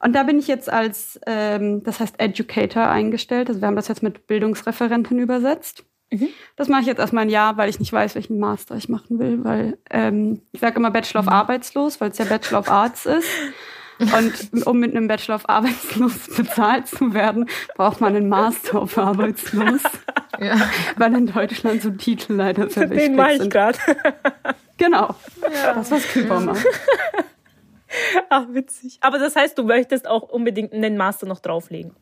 [0.02, 3.50] Und da bin ich jetzt als, ähm, das heißt Educator eingestellt.
[3.50, 5.84] Also wir haben das jetzt mit Bildungsreferentin übersetzt.
[6.12, 6.30] Mhm.
[6.56, 9.20] Das mache ich jetzt erstmal ein Jahr, weil ich nicht weiß, welchen Master ich machen
[9.20, 11.34] will, weil ähm, ich sage immer Bachelor of mhm.
[11.34, 13.30] Arbeitslos, weil es ja Bachelor of Arts ist.
[14.00, 18.98] Und um mit einem Bachelor of Arbeitslos bezahlt zu werden, braucht man einen Master of
[18.98, 19.82] Arbeitslos.
[20.40, 20.56] ja.
[20.96, 23.78] Weil in Deutschland so Titel leider sehr wichtig Den mache ich gerade.
[24.78, 25.16] genau.
[25.42, 25.74] Ja.
[25.74, 26.66] Das, was Küper macht.
[28.30, 28.98] Ach, witzig.
[29.02, 31.96] Aber das heißt, du möchtest auch unbedingt einen Master noch drauflegen.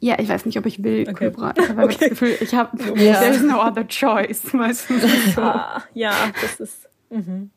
[0.00, 1.30] Ja, ich weiß nicht, ob ich will, okay.
[1.30, 1.54] Kybra.
[1.56, 1.96] Ich habe okay.
[1.98, 3.14] das Gefühl, ich habe, ja.
[3.20, 4.42] there is no other choice.
[4.54, 4.98] Weißt du,
[5.34, 5.42] so.
[5.42, 6.88] ah, ja, das ist.
[7.10, 7.50] Mhm.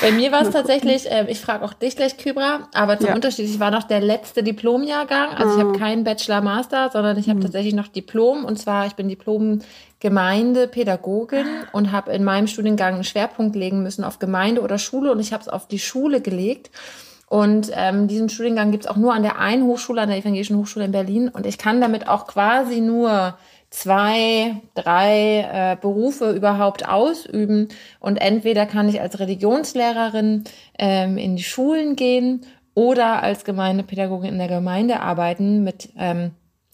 [0.00, 3.14] Bei mir war es tatsächlich, äh, ich frage auch dich gleich, Kybra, aber zum ja.
[3.14, 5.34] Unterschied, ich war noch der letzte Diplomjahrgang.
[5.34, 5.78] Also ich habe ah.
[5.78, 7.44] keinen Bachelor, Master, sondern ich habe mhm.
[7.44, 8.44] tatsächlich noch Diplom.
[8.44, 14.18] Und zwar, ich bin Diplom-Gemeindepädagogin und habe in meinem Studiengang einen Schwerpunkt legen müssen auf
[14.18, 15.12] Gemeinde oder Schule.
[15.12, 16.70] Und ich habe es auf die Schule gelegt.
[17.28, 20.56] Und ähm, diesen Studiengang gibt es auch nur an der einen Hochschule, an der Evangelischen
[20.56, 21.28] Hochschule in Berlin.
[21.28, 23.38] Und ich kann damit auch quasi nur
[23.72, 27.68] zwei, drei äh, Berufe überhaupt ausüben.
[27.98, 30.44] Und entweder kann ich als Religionslehrerin
[30.78, 32.42] ähm, in die Schulen gehen
[32.74, 36.32] oder als Gemeindepädagogin in der Gemeinde arbeiten mit ähm,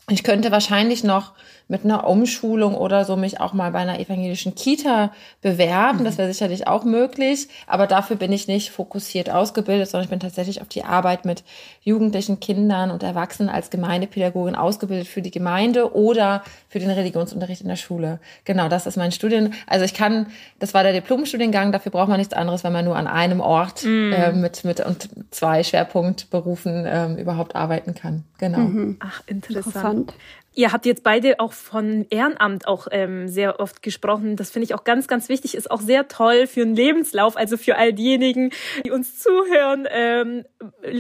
[0.09, 1.33] ich könnte wahrscheinlich noch
[1.69, 6.03] mit einer Umschulung oder so mich auch mal bei einer evangelischen Kita bewerben.
[6.03, 6.19] Das mhm.
[6.19, 7.49] wäre sicherlich auch möglich.
[7.67, 11.45] Aber dafür bin ich nicht fokussiert ausgebildet, sondern ich bin tatsächlich auf die Arbeit mit
[11.83, 17.69] jugendlichen Kindern und Erwachsenen als Gemeindepädagogin ausgebildet für die Gemeinde oder für den Religionsunterricht in
[17.69, 18.19] der Schule.
[18.45, 19.53] Genau, das ist mein Studien.
[19.67, 22.97] Also ich kann, das war der Diplomstudiengang, dafür braucht man nichts anderes, wenn man nur
[22.97, 24.13] an einem Ort mm.
[24.13, 28.25] äh, mit, mit und zwei Schwerpunktberufen äh, überhaupt arbeiten kann.
[28.39, 28.59] Genau.
[28.59, 28.97] Mhm.
[29.01, 29.67] Ach, interessant.
[29.67, 29.98] interessant.
[29.99, 30.15] Land
[30.59, 34.35] Ihr habt jetzt beide auch von Ehrenamt auch ähm, sehr oft gesprochen.
[34.35, 35.55] Das finde ich auch ganz, ganz wichtig.
[35.55, 38.51] Ist auch sehr toll für einen Lebenslauf, also für all diejenigen,
[38.85, 39.87] die uns zuhören.
[39.89, 40.45] Ähm,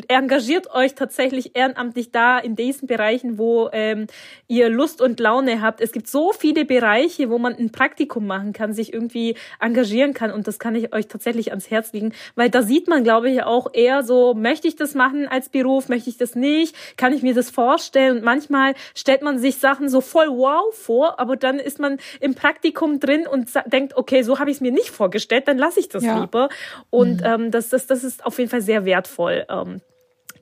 [0.07, 4.07] engagiert euch tatsächlich ehrenamtlich da in diesen Bereichen, wo ähm,
[4.47, 5.81] ihr Lust und Laune habt.
[5.81, 10.31] Es gibt so viele Bereiche, wo man ein Praktikum machen kann, sich irgendwie engagieren kann.
[10.31, 13.42] Und das kann ich euch tatsächlich ans Herz legen, weil da sieht man, glaube ich,
[13.42, 17.25] auch eher so, möchte ich das machen als Beruf, möchte ich das nicht, kann ich
[17.25, 18.18] mir das vorstellen.
[18.18, 21.98] Und manchmal stellt man sich sich Sachen so voll wow vor, aber dann ist man
[22.20, 25.80] im Praktikum drin und denkt, okay, so habe ich es mir nicht vorgestellt, dann lasse
[25.80, 26.20] ich das ja.
[26.20, 26.48] lieber.
[26.90, 27.26] Und mhm.
[27.26, 29.46] ähm, das, das, das ist auf jeden Fall sehr wertvoll.
[29.48, 29.80] Ähm,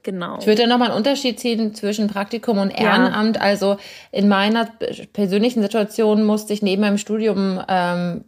[0.02, 0.38] Genau.
[0.38, 3.36] Ich würde nochmal einen Unterschied ziehen zwischen Praktikum und Ehrenamt.
[3.36, 3.42] Ja.
[3.42, 3.76] Also
[4.12, 4.68] in meiner
[5.12, 8.24] persönlichen Situation musste ich neben meinem Studium ähm,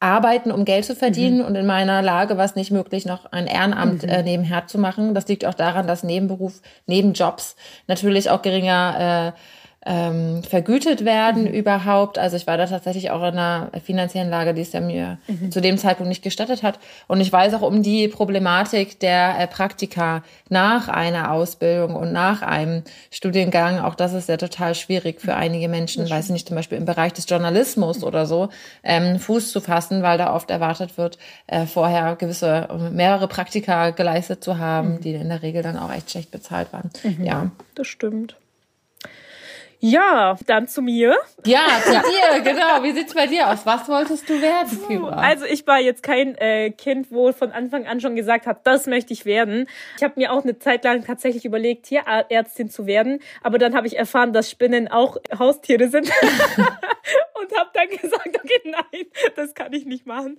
[0.00, 1.38] arbeiten, um Geld zu verdienen.
[1.38, 1.44] Mhm.
[1.44, 4.08] Und in meiner Lage war es nicht möglich, noch ein Ehrenamt mhm.
[4.08, 5.14] äh, nebenher zu machen.
[5.14, 7.54] Das liegt auch daran, dass Nebenberuf, Nebenjobs
[7.86, 9.38] natürlich auch geringer äh,
[9.84, 11.54] ähm, vergütet werden mhm.
[11.54, 12.18] überhaupt.
[12.18, 15.50] Also ich war da tatsächlich auch in einer finanziellen Lage, die es ja mir mhm.
[15.50, 16.78] zu dem Zeitpunkt nicht gestattet hat.
[17.08, 22.42] Und ich weiß auch um die Problematik der äh, Praktika nach einer Ausbildung und nach
[22.42, 23.80] einem Studiengang.
[23.80, 26.84] Auch das ist ja total schwierig für einige Menschen, weiß ich nicht, zum Beispiel im
[26.84, 28.04] Bereich des Journalismus mhm.
[28.04, 28.50] oder so,
[28.84, 31.18] ähm, Fuß zu fassen, weil da oft erwartet wird,
[31.48, 35.00] äh, vorher gewisse, mehrere Praktika geleistet zu haben, mhm.
[35.00, 36.90] die in der Regel dann auch echt schlecht bezahlt waren.
[37.02, 37.24] Mhm.
[37.24, 37.50] Ja.
[37.74, 38.36] Das stimmt.
[39.84, 41.16] Ja, dann zu mir.
[41.44, 42.84] Ja, zu dir, genau.
[42.84, 43.66] Wie sieht's bei dir aus?
[43.66, 45.16] Was wolltest du werden, Kübra?
[45.16, 48.86] Also ich war jetzt kein äh, Kind, wo von Anfang an schon gesagt hat, das
[48.86, 49.66] möchte ich werden.
[49.96, 53.88] Ich habe mir auch eine Zeit lang tatsächlich überlegt, Tierärztin zu werden, aber dann habe
[53.88, 56.08] ich erfahren, dass Spinnen auch Haustiere sind
[57.42, 60.36] und habe dann gesagt, okay, nein, das kann ich nicht machen.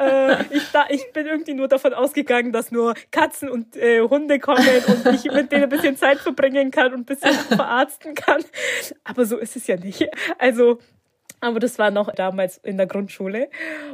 [0.00, 4.38] äh, ich, da, ich bin irgendwie nur davon ausgegangen, dass nur Katzen und äh, Hunde
[4.38, 8.42] kommen und ich mit denen ein bisschen Zeit verbringen kann und ein bisschen verarzten kann.
[9.04, 10.06] Aber so ist es ja nicht.
[10.38, 10.78] Also
[11.40, 13.48] aber das war noch damals in der Grundschule.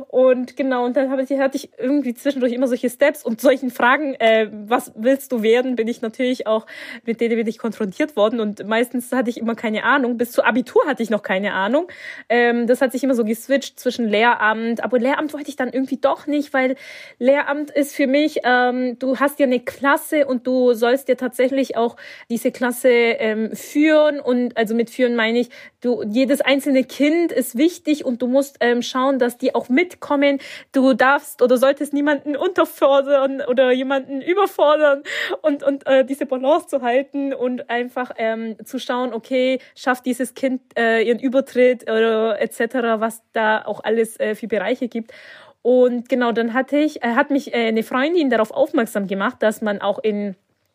[0.09, 3.71] Und genau, und dann habe ich, hatte ich irgendwie zwischendurch immer solche Steps und solchen
[3.71, 6.67] Fragen, äh, was willst du werden, bin ich natürlich auch,
[7.05, 8.39] mit denen bin ich konfrontiert worden.
[8.39, 10.19] Und meistens hatte ich immer keine Ahnung.
[10.19, 11.89] Bis zu Abitur hatte ich noch keine Ahnung.
[12.29, 14.85] Ähm, das hat sich immer so geswitcht zwischen Lehramt.
[14.85, 16.77] Aber Lehramt wollte ich dann irgendwie doch nicht, weil
[17.19, 21.77] Lehramt ist für mich, ähm, du hast ja eine Klasse und du sollst ja tatsächlich
[21.77, 21.97] auch
[22.31, 24.21] diese Klasse ähm, führen.
[24.21, 25.49] Und also mit führen meine ich,
[25.81, 30.39] du, jedes einzelne Kind ist wichtig und du musst ähm, schauen, dass die auch mitkommen.
[30.73, 35.03] Du darfst oder solltest niemanden unterfordern oder jemanden überfordern
[35.43, 40.35] und, und äh, diese Balance zu halten und einfach ähm, zu schauen, okay, schafft dieses
[40.35, 42.61] Kind äh, ihren Übertritt oder etc.,
[42.99, 45.13] was da auch alles äh, für Bereiche gibt.
[45.63, 49.63] Und genau, dann hatte ich, äh, hat mich äh, eine Freundin darauf aufmerksam gemacht, dass
[49.63, 50.35] man auch in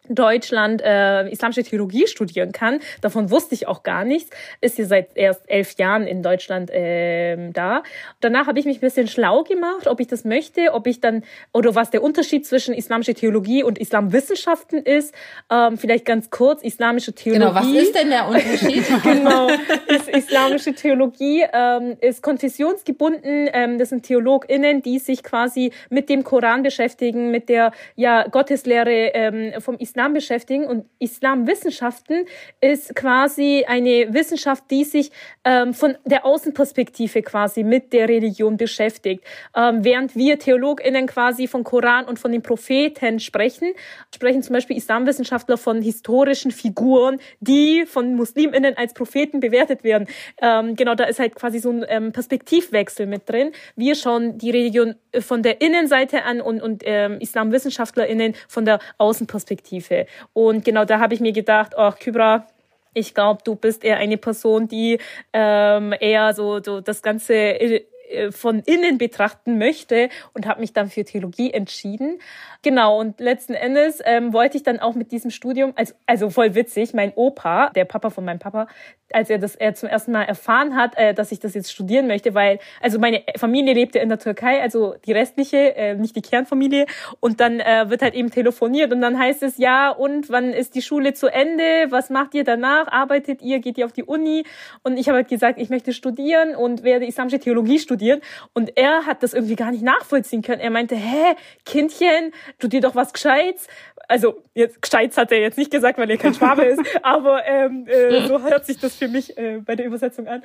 [0.10, 2.80] Deutschland äh, islamische Theologie studieren kann.
[3.02, 4.30] Davon wusste ich auch gar nichts.
[4.62, 7.84] Ist hier seit erst elf Jahren in Deutschland äh, da.
[8.20, 11.24] Danach habe ich mich ein bisschen schlau gemacht, ob ich das möchte, ob ich dann
[11.54, 15.13] oder was der Unterschied zwischen islamische Theologie und Islamwissenschaften ist.
[15.52, 17.46] Ähm, vielleicht ganz kurz islamische Theologie.
[17.46, 18.84] Genau, was ist denn der Unterschied?
[19.04, 19.50] genau,
[19.88, 23.50] ist islamische Theologie ähm, ist konfessionsgebunden.
[23.52, 29.12] Ähm, das sind TheologInnen, die sich quasi mit dem Koran beschäftigen, mit der ja Gotteslehre
[29.13, 32.26] ähm, vom Islam Islam beschäftigen und Islamwissenschaften
[32.62, 35.10] ist quasi eine Wissenschaft, die sich
[35.44, 39.24] ähm, von der Außenperspektive quasi mit der Religion beschäftigt.
[39.56, 43.74] Ähm, während wir TheologInnen quasi von Koran und von den Propheten sprechen,
[44.14, 50.08] sprechen zum Beispiel Islamwissenschaftler von historischen Figuren, die von MuslimInnen als Propheten bewertet werden.
[50.40, 53.52] Ähm, genau, da ist halt quasi so ein ähm, Perspektivwechsel mit drin.
[53.76, 59.87] Wir schauen die Religion von der Innenseite an und, und ähm, IslamwissenschaftlerInnen von der Außenperspektive.
[59.88, 60.08] Hilfe.
[60.34, 62.47] Und genau da habe ich mir gedacht, ach, Kybra,
[62.93, 65.00] ich glaube, du bist eher eine Person, die
[65.34, 67.86] ähm, eher so, so das Ganze äh,
[68.32, 72.19] von innen betrachten möchte und habe mich dann für Theologie entschieden.
[72.63, 76.56] Genau, und letzten Endes ähm, wollte ich dann auch mit diesem Studium, also, also voll
[76.56, 78.67] witzig, mein Opa, der Papa von meinem Papa,
[79.13, 82.08] als er das er zum ersten Mal erfahren hat, äh, dass ich das jetzt studieren
[82.08, 86.22] möchte, weil also meine Familie lebte in der Türkei, also die restliche, äh, nicht die
[86.22, 86.86] Kernfamilie,
[87.20, 90.76] und dann äh, wird halt eben telefoniert und dann heißt es ja und wann ist
[90.76, 91.88] die Schule zu Ende?
[91.89, 92.88] Was macht ihr danach?
[92.88, 93.60] Arbeitet ihr?
[93.60, 94.43] Geht ihr auf die Uni?
[94.84, 98.22] Und ich habe halt gesagt, ich möchte studieren und werde islamische Theologie studieren
[98.54, 100.62] und er hat das irgendwie gar nicht nachvollziehen können.
[100.62, 103.67] Er meinte, hä, Kindchen, studier doch was Gescheites.
[104.10, 107.86] Also jetzt Gescheites hat er jetzt nicht gesagt, weil er kein Schwabe ist, aber ähm,
[107.88, 110.44] äh, so hört sich das für mich äh, bei der Übersetzung an.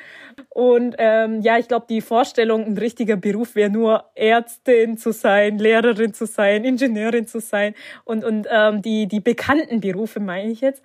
[0.50, 5.58] Und ähm, ja, ich glaube, die Vorstellung, ein richtiger Beruf wäre nur Ärztin zu sein,
[5.58, 10.60] Lehrerin zu sein, Ingenieurin zu sein und, und ähm, die, die bekannten Berufe meine ich
[10.60, 10.82] jetzt.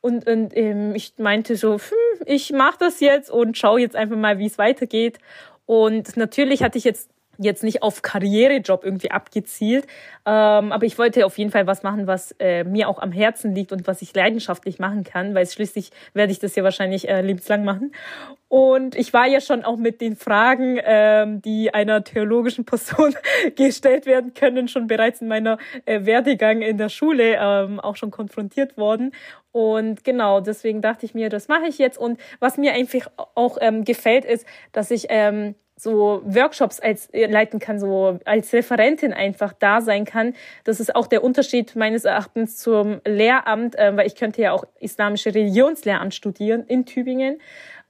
[0.00, 4.16] Und, und ähm, ich meinte so, hm, ich mache das jetzt und schaue jetzt einfach
[4.16, 5.18] mal, wie es weitergeht.
[5.66, 9.86] Und natürlich hatte ich jetzt jetzt nicht auf Karrierejob irgendwie abgezielt,
[10.26, 13.54] ähm, aber ich wollte auf jeden Fall was machen, was äh, mir auch am Herzen
[13.54, 17.20] liegt und was ich leidenschaftlich machen kann, weil schließlich werde ich das ja wahrscheinlich äh,
[17.20, 17.92] lebenslang machen.
[18.48, 23.14] Und ich war ja schon auch mit den Fragen, ähm, die einer theologischen Person
[23.56, 28.10] gestellt werden können, schon bereits in meiner äh, Werdegang in der Schule ähm, auch schon
[28.10, 29.12] konfrontiert worden.
[29.52, 31.98] Und genau, deswegen dachte ich mir, das mache ich jetzt.
[31.98, 37.26] Und was mir einfach auch ähm, gefällt, ist, dass ich ähm, so Workshops als äh,
[37.26, 40.34] leiten kann, so als Referentin einfach da sein kann.
[40.64, 44.64] Das ist auch der Unterschied meines Erachtens zum Lehramt, äh, weil ich könnte ja auch
[44.80, 47.38] islamische Religionslehramt studieren in Tübingen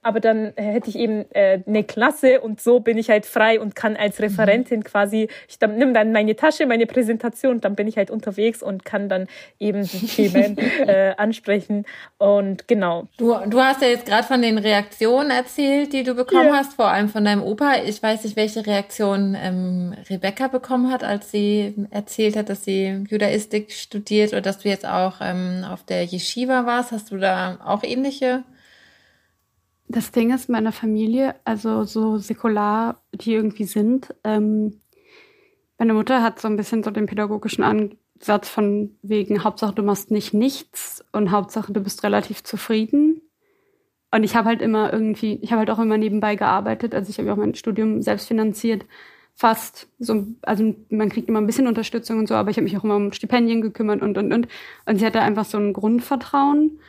[0.02, 3.74] aber dann hätte ich eben äh, eine Klasse und so bin ich halt frei und
[3.74, 7.88] kann als Referentin quasi, ich dann, nimm dann meine Tasche, meine Präsentation und dann bin
[7.88, 9.26] ich halt unterwegs und kann dann
[9.58, 11.84] eben die Themen äh, ansprechen
[12.16, 13.08] und genau.
[13.16, 16.54] Du, du hast ja jetzt gerade von den Reaktionen erzählt, die du bekommen ja.
[16.54, 17.82] hast, vor allem von deinem Opa.
[17.84, 23.04] Ich weiß nicht, welche Reaktion ähm, Rebecca bekommen hat, als sie erzählt hat, dass sie
[23.08, 26.92] Judaistik studiert oder dass du jetzt auch ähm, auf der Yeshiva warst.
[26.92, 28.44] Hast du da auch ähnliche
[29.88, 34.80] das Ding ist, meiner Familie, also so säkular die irgendwie sind, ähm,
[35.78, 40.10] meine Mutter hat so ein bisschen so den pädagogischen Ansatz von wegen Hauptsache du machst
[40.10, 43.22] nicht nichts und Hauptsache du bist relativ zufrieden.
[44.10, 47.18] Und ich habe halt immer irgendwie, ich habe halt auch immer nebenbei gearbeitet, also ich
[47.18, 48.86] habe ja auch mein Studium selbst finanziert,
[49.34, 52.76] fast so, also man kriegt immer ein bisschen Unterstützung und so, aber ich habe mich
[52.76, 54.48] auch immer um Stipendien gekümmert und und und.
[54.86, 56.80] Und sie hatte einfach so ein Grundvertrauen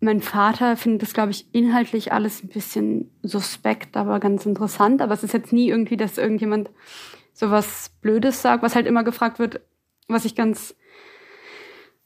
[0.00, 5.02] mein Vater findet das, glaube ich, inhaltlich alles ein bisschen suspekt, aber ganz interessant.
[5.02, 6.70] Aber es ist jetzt nie irgendwie, dass irgendjemand
[7.34, 9.60] sowas Blödes sagt, was halt immer gefragt wird,
[10.08, 10.74] was ich ganz,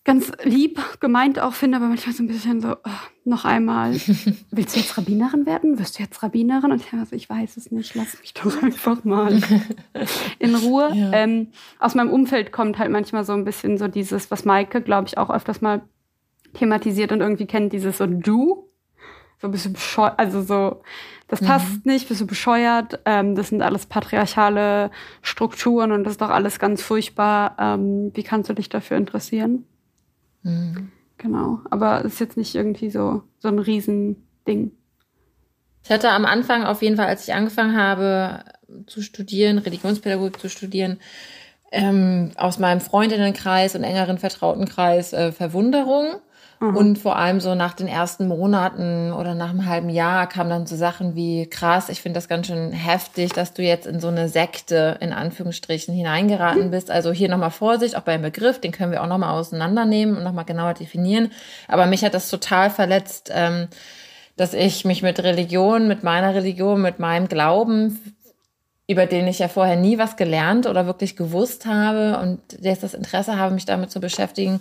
[0.03, 2.91] ganz lieb gemeint auch finde, aber manchmal so ein bisschen so, oh,
[3.25, 3.93] noch einmal,
[4.51, 5.79] willst du jetzt Rabbinerin werden?
[5.79, 6.73] Wirst du jetzt Rabbinerin?
[6.73, 9.41] Und ich, also, ich weiß es nicht, lass mich doch einfach mal
[10.41, 10.91] in Ruhe.
[10.95, 11.13] Ja.
[11.13, 15.07] Ähm, aus meinem Umfeld kommt halt manchmal so ein bisschen so dieses, was Maike, glaube
[15.07, 15.83] ich, auch öfters mal
[16.55, 18.71] thematisiert und irgendwie kennt dieses so du.
[19.41, 20.83] So ein bisschen bescheuert, also so,
[21.29, 21.47] das mhm.
[21.47, 24.91] passt nicht, bist du bescheuert, ähm, das sind alles patriarchale
[25.21, 27.57] Strukturen und das ist doch alles ganz furchtbar.
[27.59, 29.67] Ähm, wie kannst du dich dafür interessieren?
[30.43, 30.93] Mhm.
[31.19, 34.73] Genau, aber es ist jetzt nicht irgendwie so, so ein Riesending.
[35.83, 38.45] Ich hatte am Anfang auf jeden Fall, als ich angefangen habe
[38.87, 40.99] zu studieren, Religionspädagogik zu studieren,
[41.71, 46.17] ähm, aus meinem Freundinnenkreis und engeren Vertrautenkreis äh, Verwunderung.
[46.61, 46.77] Mhm.
[46.77, 50.67] Und vor allem so nach den ersten Monaten oder nach einem halben Jahr kamen dann
[50.67, 54.09] so Sachen wie, krass, ich finde das ganz schön heftig, dass du jetzt in so
[54.09, 56.91] eine Sekte in Anführungsstrichen hineingeraten bist.
[56.91, 60.45] Also hier nochmal Vorsicht, auch beim Begriff, den können wir auch nochmal auseinandernehmen und nochmal
[60.45, 61.31] genauer definieren.
[61.69, 63.69] Aber mich hat das total verletzt, ähm,
[64.37, 68.01] dass ich mich mit Religion, mit meiner Religion, mit meinem Glauben
[68.87, 72.95] über den ich ja vorher nie was gelernt oder wirklich gewusst habe und jetzt das
[72.95, 74.61] Interesse habe, mich damit zu beschäftigen,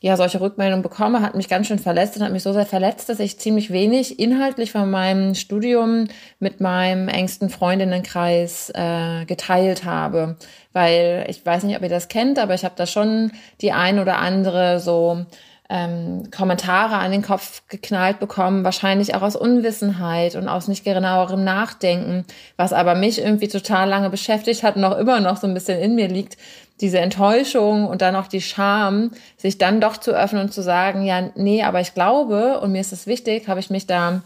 [0.00, 3.08] ja, solche Rückmeldungen bekomme, hat mich ganz schön verletzt und hat mich so sehr verletzt,
[3.08, 10.36] dass ich ziemlich wenig inhaltlich von meinem Studium mit meinem engsten Freundinnenkreis äh, geteilt habe.
[10.72, 13.98] Weil ich weiß nicht, ob ihr das kennt, aber ich habe da schon die ein
[13.98, 15.24] oder andere so
[15.68, 21.42] ähm, Kommentare an den Kopf geknallt bekommen, wahrscheinlich auch aus Unwissenheit und aus nicht genauerem
[21.42, 22.24] Nachdenken,
[22.56, 25.80] was aber mich irgendwie total lange beschäftigt hat und auch immer noch so ein bisschen
[25.80, 26.36] in mir liegt,
[26.80, 31.04] diese Enttäuschung und dann auch die Scham, sich dann doch zu öffnen und zu sagen,
[31.04, 34.22] ja, nee, aber ich glaube und mir ist es wichtig, habe ich mich da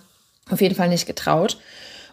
[0.51, 1.59] auf jeden Fall nicht getraut.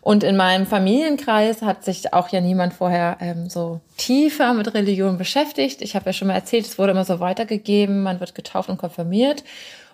[0.08, 5.18] Und in meinem Familienkreis hat sich auch ja niemand vorher ähm, so tiefer mit Religion
[5.18, 5.82] beschäftigt.
[5.82, 8.78] Ich habe ja schon mal erzählt, es wurde immer so weitergegeben, man wird getauft und
[8.78, 9.44] konfirmiert.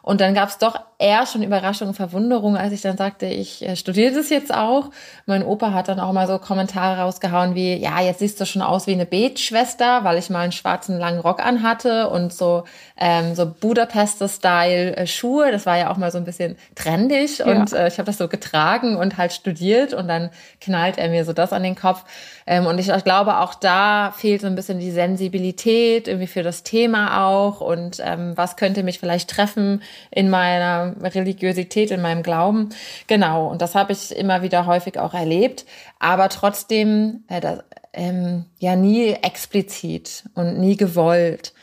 [0.04, 3.66] Und dann gab es doch eher schon Überraschung und Verwunderung, als ich dann sagte, ich
[3.66, 4.92] äh, studiere das jetzt auch.
[5.26, 8.62] Mein Opa hat dann auch mal so Kommentare rausgehauen wie, ja, jetzt siehst du schon
[8.62, 12.66] aus wie eine Betschwester, weil ich mal einen schwarzen langen Rock anhatte und so,
[12.98, 15.54] ähm, so Budapester-Style äh, Schuhe.
[15.54, 17.46] Das war ja auch mal so ein bisschen trendig ja.
[17.46, 21.24] und äh, ich habe das so getragen und halt studiert und dann knallt er mir
[21.24, 22.04] so das an den Kopf.
[22.46, 26.44] Ähm, und ich, ich glaube, auch da fehlt so ein bisschen die Sensibilität irgendwie für
[26.44, 29.82] das Thema auch und ähm, was könnte mich vielleicht treffen
[30.12, 32.70] in meiner Religiosität, in meinem Glauben.
[33.08, 35.66] Genau, und das habe ich immer wieder häufig auch erlebt,
[36.00, 37.60] aber trotzdem äh, das,
[37.94, 41.54] ähm, ja nie explizit und nie gewollt.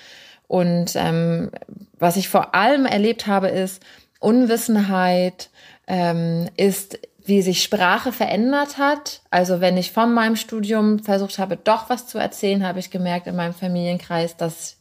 [0.46, 1.50] Und ähm,
[1.98, 3.82] was ich vor allem erlebt habe, ist
[4.20, 5.50] Unwissenheit,
[5.86, 6.98] ähm, ist
[7.30, 9.22] wie sich Sprache verändert hat.
[9.30, 13.26] Also wenn ich von meinem Studium versucht habe, doch was zu erzählen, habe ich gemerkt
[13.26, 14.76] in meinem Familienkreis, dass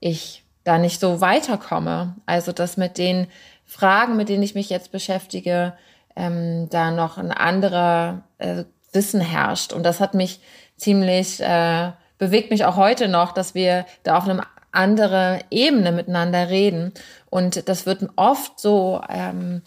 [0.00, 2.16] ich da nicht so weiterkomme.
[2.26, 3.28] Also dass mit den
[3.64, 5.74] Fragen, mit denen ich mich jetzt beschäftige,
[6.16, 9.72] ähm, da noch ein anderer äh, Wissen herrscht.
[9.72, 10.40] Und das hat mich
[10.76, 16.48] ziemlich, äh, bewegt mich auch heute noch, dass wir da auf einem andere Ebene miteinander
[16.48, 16.92] reden.
[17.28, 19.62] Und das wird oft so ähm,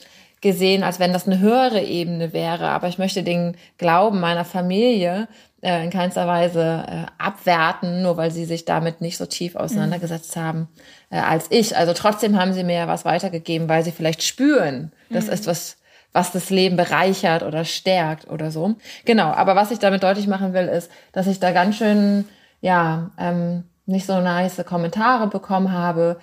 [0.46, 2.68] gesehen, als wenn das eine höhere Ebene wäre.
[2.68, 5.28] Aber ich möchte den Glauben meiner Familie
[5.62, 10.36] äh, in keinster Weise äh, abwerten, nur weil sie sich damit nicht so tief auseinandergesetzt
[10.36, 10.42] mhm.
[10.42, 10.68] haben
[11.10, 11.76] äh, als ich.
[11.76, 15.34] Also trotzdem haben sie mir ja was weitergegeben, weil sie vielleicht spüren, das mhm.
[15.34, 15.78] ist was,
[16.14, 18.76] was das Leben bereichert oder stärkt oder so.
[19.04, 22.26] Genau, aber was ich damit deutlich machen will, ist, dass ich da ganz schön,
[22.62, 26.20] ja, ähm, nicht so nice Kommentare bekommen habe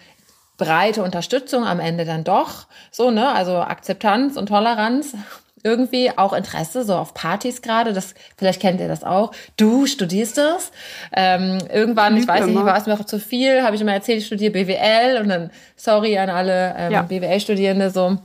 [0.57, 2.66] breite Unterstützung am Ende dann doch.
[2.90, 3.32] So, ne?
[3.32, 5.14] Also Akzeptanz und Toleranz.
[5.64, 9.30] Irgendwie auch Interesse, so auf Partys gerade, das, vielleicht kennt ihr das auch.
[9.57, 10.72] Du studierst das.
[11.16, 13.92] Ähm, irgendwann, ich, ich weiß nicht, war es mir auch zu viel, habe ich immer
[13.92, 17.03] erzählt, ich studiere BWL und dann, sorry an alle ähm, ja.
[17.03, 18.18] BWL-Studierende, so.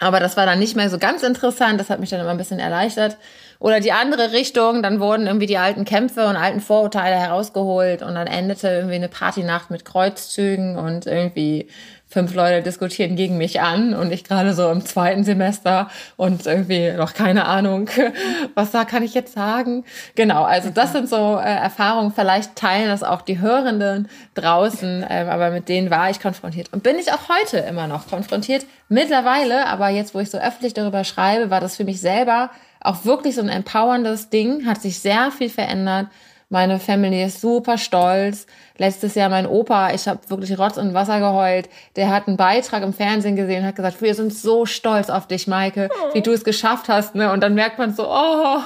[0.00, 2.38] Aber das war dann nicht mehr so ganz interessant, das hat mich dann immer ein
[2.38, 3.18] bisschen erleichtert.
[3.58, 8.14] Oder die andere Richtung, dann wurden irgendwie die alten Kämpfe und alten Vorurteile herausgeholt und
[8.14, 11.68] dann endete irgendwie eine Partynacht mit Kreuzzügen und irgendwie
[12.10, 16.90] fünf Leute diskutieren gegen mich an und ich gerade so im zweiten Semester und irgendwie
[16.92, 17.88] noch keine Ahnung,
[18.54, 19.84] was da kann ich jetzt sagen.
[20.16, 25.26] Genau, also das sind so äh, Erfahrungen, vielleicht teilen das auch die Hörenden draußen, äh,
[25.30, 26.72] aber mit denen war ich konfrontiert.
[26.72, 28.66] Und bin ich auch heute immer noch konfrontiert.
[28.88, 32.50] Mittlerweile, aber jetzt, wo ich so öffentlich darüber schreibe, war das für mich selber
[32.80, 36.08] auch wirklich so ein empowerndes Ding, hat sich sehr viel verändert
[36.50, 38.46] meine Family ist super stolz.
[38.76, 41.68] Letztes Jahr mein Opa, ich habe wirklich Rotz und Wasser geheult.
[41.94, 45.46] Der hat einen Beitrag im Fernsehen gesehen, hat gesagt, wir sind so stolz auf dich,
[45.46, 46.14] Maike, oh.
[46.14, 47.14] wie du es geschafft hast.
[47.14, 47.30] Ne?
[47.30, 48.58] Und dann merkt man so, oh,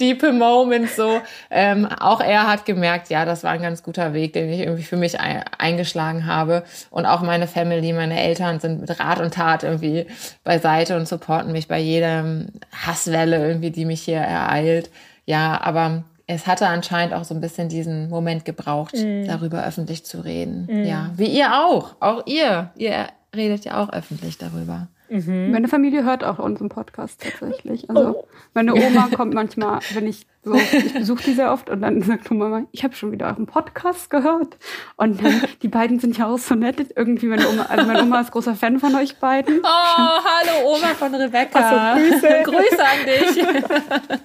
[0.00, 1.20] deepe Moments so.
[1.50, 4.84] Ähm, auch er hat gemerkt, ja, das war ein ganz guter Weg, den ich irgendwie
[4.84, 6.64] für mich eingeschlagen habe.
[6.88, 10.06] Und auch meine Family, meine Eltern sind mit Rat und Tat irgendwie
[10.44, 14.88] beiseite und supporten mich bei jedem Hasswelle irgendwie, die mich hier ereilt.
[15.26, 19.24] Ja, aber es hatte anscheinend auch so ein bisschen diesen Moment gebraucht, mm.
[19.26, 20.68] darüber öffentlich zu reden.
[20.70, 20.84] Mm.
[20.84, 21.96] Ja, wie ihr auch.
[22.00, 22.70] Auch ihr.
[22.76, 24.88] Ihr redet ja auch öffentlich darüber.
[25.08, 25.50] Mhm.
[25.52, 27.88] Meine Familie hört auch unseren Podcast tatsächlich.
[27.88, 28.28] Also oh.
[28.52, 32.30] meine Oma kommt manchmal, wenn ich so, ich besuche die sehr oft und dann sagt
[32.30, 34.56] Mama, ich habe schon wieder euren Podcast gehört.
[34.96, 36.76] Und dann, die beiden sind ja auch so nett.
[36.94, 39.60] Irgendwie meine Oma, also meine Oma ist großer Fan von euch beiden.
[39.60, 41.58] Oh, hallo Oma von Rebecca.
[41.58, 42.28] Also, Grüße.
[42.44, 43.44] Grüße an dich.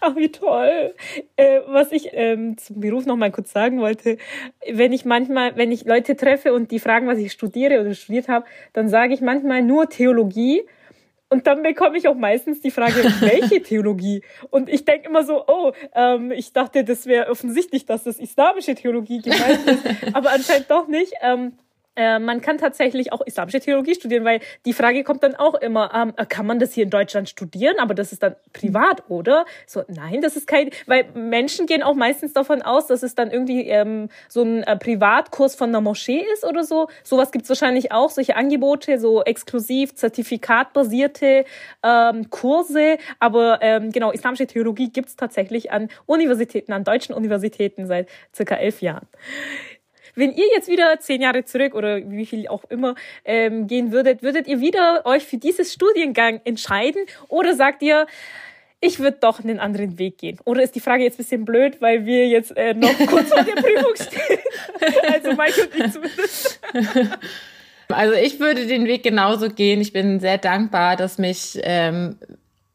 [0.00, 0.94] Ach, wie toll.
[1.36, 4.16] Äh, was ich ähm, zum Beruf noch mal kurz sagen wollte,
[4.72, 8.28] wenn ich manchmal, wenn ich Leute treffe und die fragen, was ich studiere oder studiert
[8.28, 10.62] habe, dann sage ich manchmal nur Theologie
[11.30, 14.22] und dann bekomme ich auch meistens die Frage, welche Theologie?
[14.50, 18.74] Und ich denke immer so, oh, ähm, ich dachte, das wäre offensichtlich, dass das islamische
[18.74, 21.14] Theologie gemeint ist, aber anscheinend doch nicht.
[21.22, 21.52] Ähm,
[22.00, 25.92] äh, man kann tatsächlich auch islamische Theologie studieren, weil die Frage kommt dann auch immer,
[25.94, 29.44] ähm, äh, kann man das hier in Deutschland studieren, aber das ist dann privat, oder?
[29.66, 33.30] So, nein, das ist kein, weil Menschen gehen auch meistens davon aus, dass es dann
[33.30, 36.88] irgendwie ähm, so ein äh, Privatkurs von einer Moschee ist oder so.
[37.04, 41.44] Sowas gibt's wahrscheinlich auch, solche Angebote, so exklusiv zertifikatbasierte
[41.82, 48.08] ähm, Kurse, aber ähm, genau, islamische Theologie gibt's tatsächlich an Universitäten, an deutschen Universitäten seit
[48.34, 49.06] circa elf Jahren.
[50.14, 52.94] Wenn ihr jetzt wieder zehn Jahre zurück oder wie viel auch immer
[53.24, 58.06] ähm, gehen würdet, würdet ihr wieder euch für dieses Studiengang entscheiden oder sagt ihr,
[58.80, 60.38] ich würde doch einen anderen Weg gehen?
[60.44, 63.42] Oder ist die Frage jetzt ein bisschen blöd, weil wir jetzt äh, noch kurz vor
[63.42, 64.38] der Prüfung stehen?
[65.12, 66.60] also Mike und ich zumindest.
[67.88, 69.80] Also ich würde den Weg genauso gehen.
[69.80, 72.16] Ich bin sehr dankbar, dass mich ähm,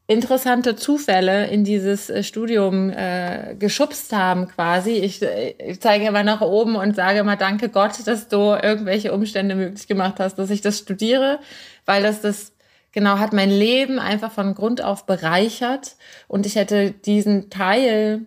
[0.08, 4.92] interessante Zufälle in dieses äh, Studium äh, geschubst haben quasi.
[4.92, 9.14] Ich, äh, ich zeige immer nach oben und sage immer Danke Gott, dass du irgendwelche
[9.14, 11.40] Umstände möglich gemacht hast, dass ich das studiere,
[11.86, 12.54] weil das das
[12.92, 15.96] genau hat mein Leben einfach von Grund auf bereichert
[16.28, 18.26] und ich hätte diesen Teil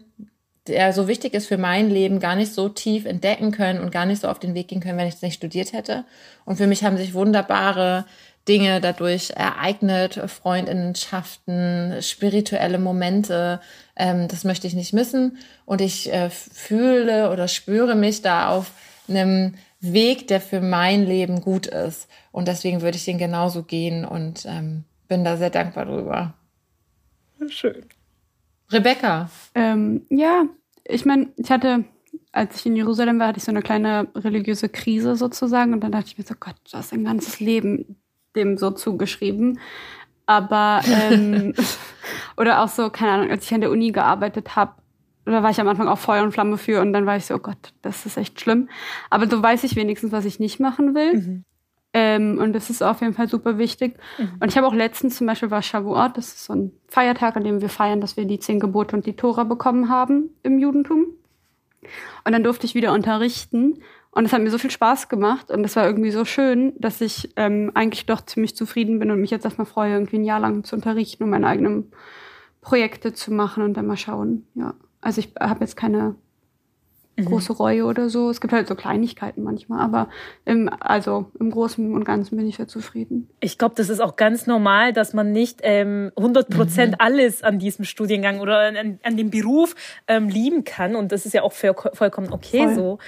[0.69, 4.07] der so wichtig ist für mein Leben, gar nicht so tief entdecken können und gar
[4.07, 6.05] nicht so auf den Weg gehen können, wenn ich es nicht studiert hätte.
[6.45, 8.05] Und für mich haben sich wunderbare
[8.49, 13.61] Dinge dadurch ereignet, Freundinnenschaften, spirituelle Momente.
[13.95, 15.39] Ähm, das möchte ich nicht missen.
[15.67, 18.73] Und ich äh, fühle oder spüre mich da auf
[19.09, 22.09] einem Weg, der für mein Leben gut ist.
[22.33, 26.35] Und deswegen würde ich den genauso gehen und ähm, bin da sehr dankbar drüber.
[27.49, 27.85] Schön.
[28.71, 29.31] Rebecca.
[29.55, 30.45] Ähm, ja,
[30.85, 31.85] ich meine, ich hatte,
[32.33, 35.73] als ich in Jerusalem war, hatte ich so eine kleine religiöse Krise sozusagen.
[35.73, 37.97] Und dann dachte ich mir so, Gott, du hast ein ganzes Leben
[38.37, 39.59] dem so zugeschrieben.
[40.27, 41.55] Aber, ähm,
[42.37, 44.73] oder auch so, keine Ahnung, als ich an der Uni gearbeitet habe,
[45.25, 47.35] da war ich am Anfang auch Feuer und Flamme für und dann war ich so,
[47.35, 48.69] oh Gott, das ist echt schlimm.
[49.11, 51.15] Aber so weiß ich wenigstens, was ich nicht machen will.
[51.15, 51.45] Mhm.
[51.95, 53.99] Ähm, und das ist auf jeden Fall super wichtig.
[54.19, 54.33] Mhm.
[54.41, 57.45] Und ich habe auch letztens zum Beispiel war Shavuot, das ist so ein Feiertag, an
[57.45, 61.07] dem wir feiern, dass wir die zehn Gebote und die Tora bekommen haben im Judentum.
[62.25, 63.83] Und dann durfte ich wieder unterrichten.
[64.11, 67.01] Und es hat mir so viel Spaß gemacht und es war irgendwie so schön, dass
[67.01, 70.41] ich ähm, eigentlich doch ziemlich zufrieden bin und mich jetzt erstmal freue, irgendwie ein Jahr
[70.41, 71.93] lang zu unterrichten und meine eigenen
[72.61, 74.47] Projekte zu machen und dann mal schauen.
[74.55, 74.75] Ja.
[75.01, 76.17] Also ich habe jetzt keine
[77.19, 77.27] mhm.
[77.27, 78.31] große Reue oder so.
[78.31, 80.09] Es gibt halt so Kleinigkeiten manchmal, aber
[80.45, 83.29] im, also im Großen und Ganzen bin ich sehr zufrieden.
[83.41, 86.97] Ich glaube, das ist auch ganz normal, dass man nicht ähm, 100 Prozent mhm.
[86.99, 89.75] alles an diesem Studiengang oder an, an dem Beruf
[90.07, 92.75] ähm, lieben kann und das ist ja auch für, vollkommen okay Voll.
[92.75, 92.99] so.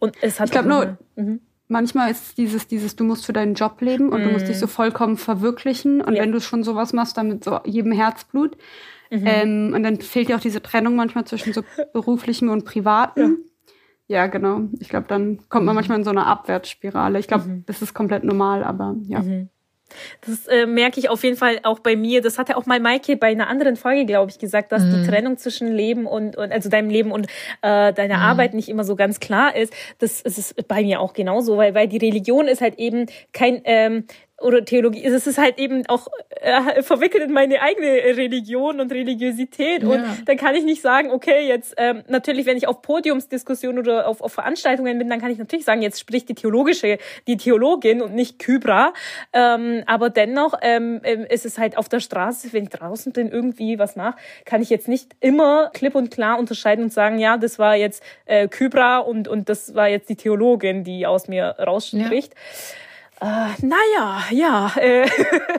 [0.00, 1.40] Und es hat ich glaube nur, mhm.
[1.68, 4.24] manchmal ist dieses, dieses, du musst für deinen Job leben und mhm.
[4.24, 4.70] du musst dich so mhm.
[4.70, 6.00] vollkommen verwirklichen.
[6.00, 6.22] Und ja.
[6.22, 8.56] wenn du schon sowas machst, dann mit so jedem Herzblut.
[9.10, 9.22] Mhm.
[9.24, 13.38] Ähm, und dann fehlt ja auch diese Trennung manchmal zwischen so beruflichem und privatem.
[14.08, 14.18] Ja.
[14.22, 14.62] ja genau.
[14.80, 15.76] Ich glaube, dann kommt man mhm.
[15.76, 17.18] manchmal in so eine Abwärtsspirale.
[17.18, 17.64] Ich glaube, mhm.
[17.66, 19.22] das ist komplett normal, aber ja.
[20.26, 22.20] Das äh, merke ich auf jeden Fall auch bei mir.
[22.20, 25.02] Das hat ja auch mal Maike bei einer anderen Folge, glaube ich, gesagt, dass mhm.
[25.02, 27.26] die Trennung zwischen Leben und, und also deinem Leben und
[27.62, 28.22] äh, deiner mhm.
[28.22, 29.72] Arbeit nicht immer so ganz klar ist.
[29.98, 33.60] Das, das ist bei mir auch genauso, weil, weil die Religion ist halt eben kein
[33.64, 34.04] ähm,
[34.40, 39.82] oder Theologie, es ist halt eben auch äh, verwickelt in meine eigene Religion und Religiosität.
[39.82, 39.88] Ja.
[39.88, 44.08] Und dann kann ich nicht sagen, okay, jetzt ähm, natürlich, wenn ich auf Podiumsdiskussionen oder
[44.08, 48.00] auf, auf Veranstaltungen bin, dann kann ich natürlich sagen, jetzt spricht die theologische, die Theologin
[48.00, 48.94] und nicht Kybra.
[49.32, 53.30] Ähm, aber dennoch ähm, ähm ist es halt auf der Straße, wenn ich draußen bin,
[53.30, 54.16] irgendwie was nach,
[54.46, 58.02] kann ich jetzt nicht immer klipp und klar unterscheiden und sagen, ja, das war jetzt
[58.24, 62.32] äh, Kybra und, und das war jetzt die Theologin, die aus mir rausspricht.
[62.34, 62.40] Ja.
[63.20, 64.72] Äh, naja, ja.
[64.76, 65.06] Äh.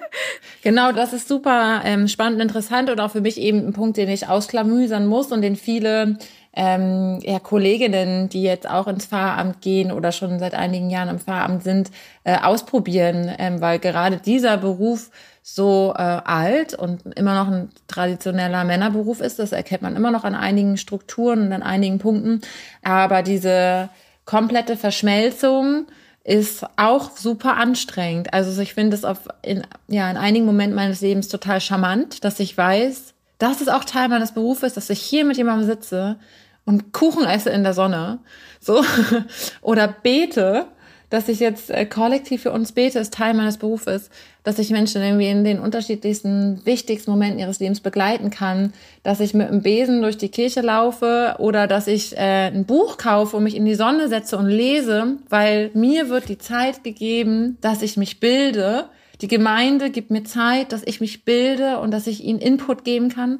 [0.63, 3.97] genau, das ist super ähm, spannend und interessant und auch für mich eben ein Punkt,
[3.97, 6.17] den ich ausklamüsern muss und den viele
[6.53, 11.19] ähm, ja, Kolleginnen, die jetzt auch ins Pfarramt gehen oder schon seit einigen Jahren im
[11.19, 11.91] Pfarramt sind,
[12.23, 15.11] äh, ausprobieren, ähm, weil gerade dieser Beruf
[15.43, 19.39] so äh, alt und immer noch ein traditioneller Männerberuf ist.
[19.39, 22.41] Das erkennt man immer noch an einigen Strukturen und an einigen Punkten.
[22.83, 23.89] Aber diese
[24.25, 25.85] komplette Verschmelzung
[26.23, 28.33] ist auch super anstrengend.
[28.33, 32.39] Also ich finde es auf in, ja, in einigen Momenten meines Lebens total charmant, dass
[32.39, 36.17] ich weiß, dass es auch Teil meines Berufes, dass ich hier mit jemandem sitze
[36.65, 38.19] und Kuchen esse in der Sonne,
[38.59, 38.83] so
[39.61, 40.67] oder bete
[41.11, 44.09] dass ich jetzt äh, kollektiv für uns bete, ist Teil meines Berufes,
[44.43, 49.33] dass ich Menschen irgendwie in den unterschiedlichsten, wichtigsten Momenten ihres Lebens begleiten kann, dass ich
[49.33, 53.43] mit einem Besen durch die Kirche laufe oder dass ich äh, ein Buch kaufe und
[53.43, 57.97] mich in die Sonne setze und lese, weil mir wird die Zeit gegeben, dass ich
[57.97, 58.85] mich bilde.
[59.19, 63.09] Die Gemeinde gibt mir Zeit, dass ich mich bilde und dass ich ihnen Input geben
[63.09, 63.39] kann.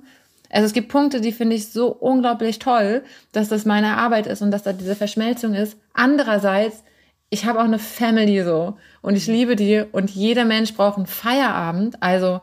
[0.50, 4.42] Also es gibt Punkte, die finde ich so unglaublich toll, dass das meine Arbeit ist
[4.42, 5.78] und dass da diese Verschmelzung ist.
[5.94, 6.84] Andererseits
[7.32, 11.08] ich habe auch eine Family so und ich liebe die und jeder Mensch braucht einen
[11.08, 12.42] Feierabend, also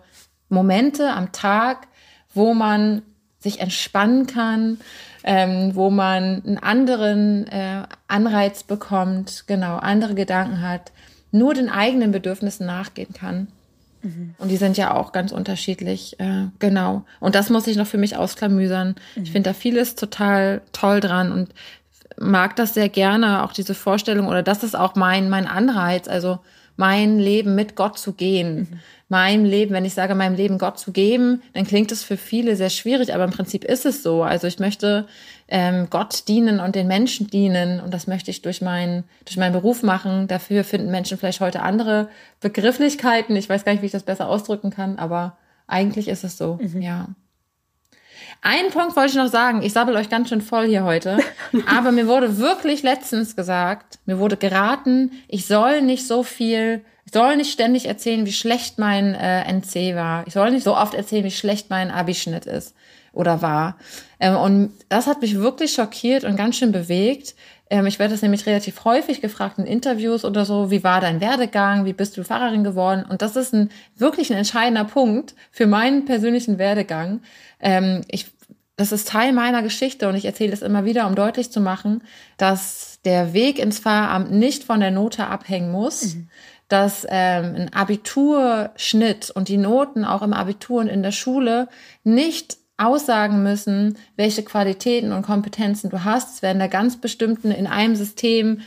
[0.49, 1.87] Momente am Tag,
[2.33, 3.03] wo man
[3.39, 4.81] sich entspannen kann,
[5.25, 10.91] ähm, wo man einen anderen äh, Anreiz bekommt, genau, andere Gedanken hat,
[11.31, 13.49] nur den eigenen Bedürfnissen nachgehen kann.
[14.03, 14.35] Mhm.
[14.39, 17.05] Und die sind ja auch ganz unterschiedlich, äh, genau.
[17.21, 18.95] Und das muss ich noch für mich ausklamüsern.
[19.17, 19.23] Mhm.
[19.23, 21.51] Ich finde da vieles total toll dran und
[22.21, 26.39] mag das sehr gerne, auch diese Vorstellung, oder das ist auch mein, mein Anreiz, also
[26.77, 28.57] mein Leben mit Gott zu gehen.
[28.59, 28.81] Mhm.
[29.09, 32.57] Mein Leben, wenn ich sage, meinem Leben Gott zu geben, dann klingt es für viele
[32.57, 34.23] sehr schwierig, aber im Prinzip ist es so.
[34.23, 35.07] Also ich möchte
[35.49, 39.55] ähm, Gott dienen und den Menschen dienen und das möchte ich durch, mein, durch meinen
[39.55, 40.29] Beruf machen.
[40.29, 42.09] Dafür finden Menschen vielleicht heute andere
[42.41, 43.35] Begrifflichkeiten.
[43.35, 45.39] Ich weiß gar nicht, wie ich das besser ausdrücken kann, aber
[45.69, 46.81] Eigentlich ist es so, mhm.
[46.81, 47.09] ja.
[48.41, 49.63] Einen Punkt wollte ich noch sagen.
[49.63, 51.19] Ich sabbel euch ganz schön voll hier heute.
[51.67, 57.13] Aber mir wurde wirklich letztens gesagt, mir wurde geraten, ich soll nicht so viel, ich
[57.13, 60.27] soll nicht ständig erzählen, wie schlecht mein äh, NC war.
[60.27, 62.75] Ich soll nicht so oft erzählen, wie schlecht mein Abischnitt ist
[63.13, 63.77] oder war.
[64.21, 67.35] Ähm, und das hat mich wirklich schockiert und ganz schön bewegt.
[67.71, 70.71] Ähm, ich werde das nämlich relativ häufig gefragt in Interviews oder so.
[70.71, 71.85] Wie war dein Werdegang?
[71.85, 73.05] Wie bist du Pfarrerin geworden?
[73.09, 77.21] Und das ist ein wirklich ein entscheidender Punkt für meinen persönlichen Werdegang.
[77.61, 78.27] Ähm, ich,
[78.77, 82.03] das ist Teil meiner Geschichte und ich erzähle es immer wieder, um deutlich zu machen,
[82.37, 86.15] dass der Weg ins Pfarramt nicht von der Note abhängen muss.
[86.15, 86.29] Mhm
[86.69, 91.69] dass ähm, ein Abiturschnitt und die Noten auch im Abitur und in der Schule
[92.05, 96.37] nicht aussagen müssen, welche Qualitäten und Kompetenzen du hast.
[96.37, 98.61] Es werden da ganz bestimmten in einem System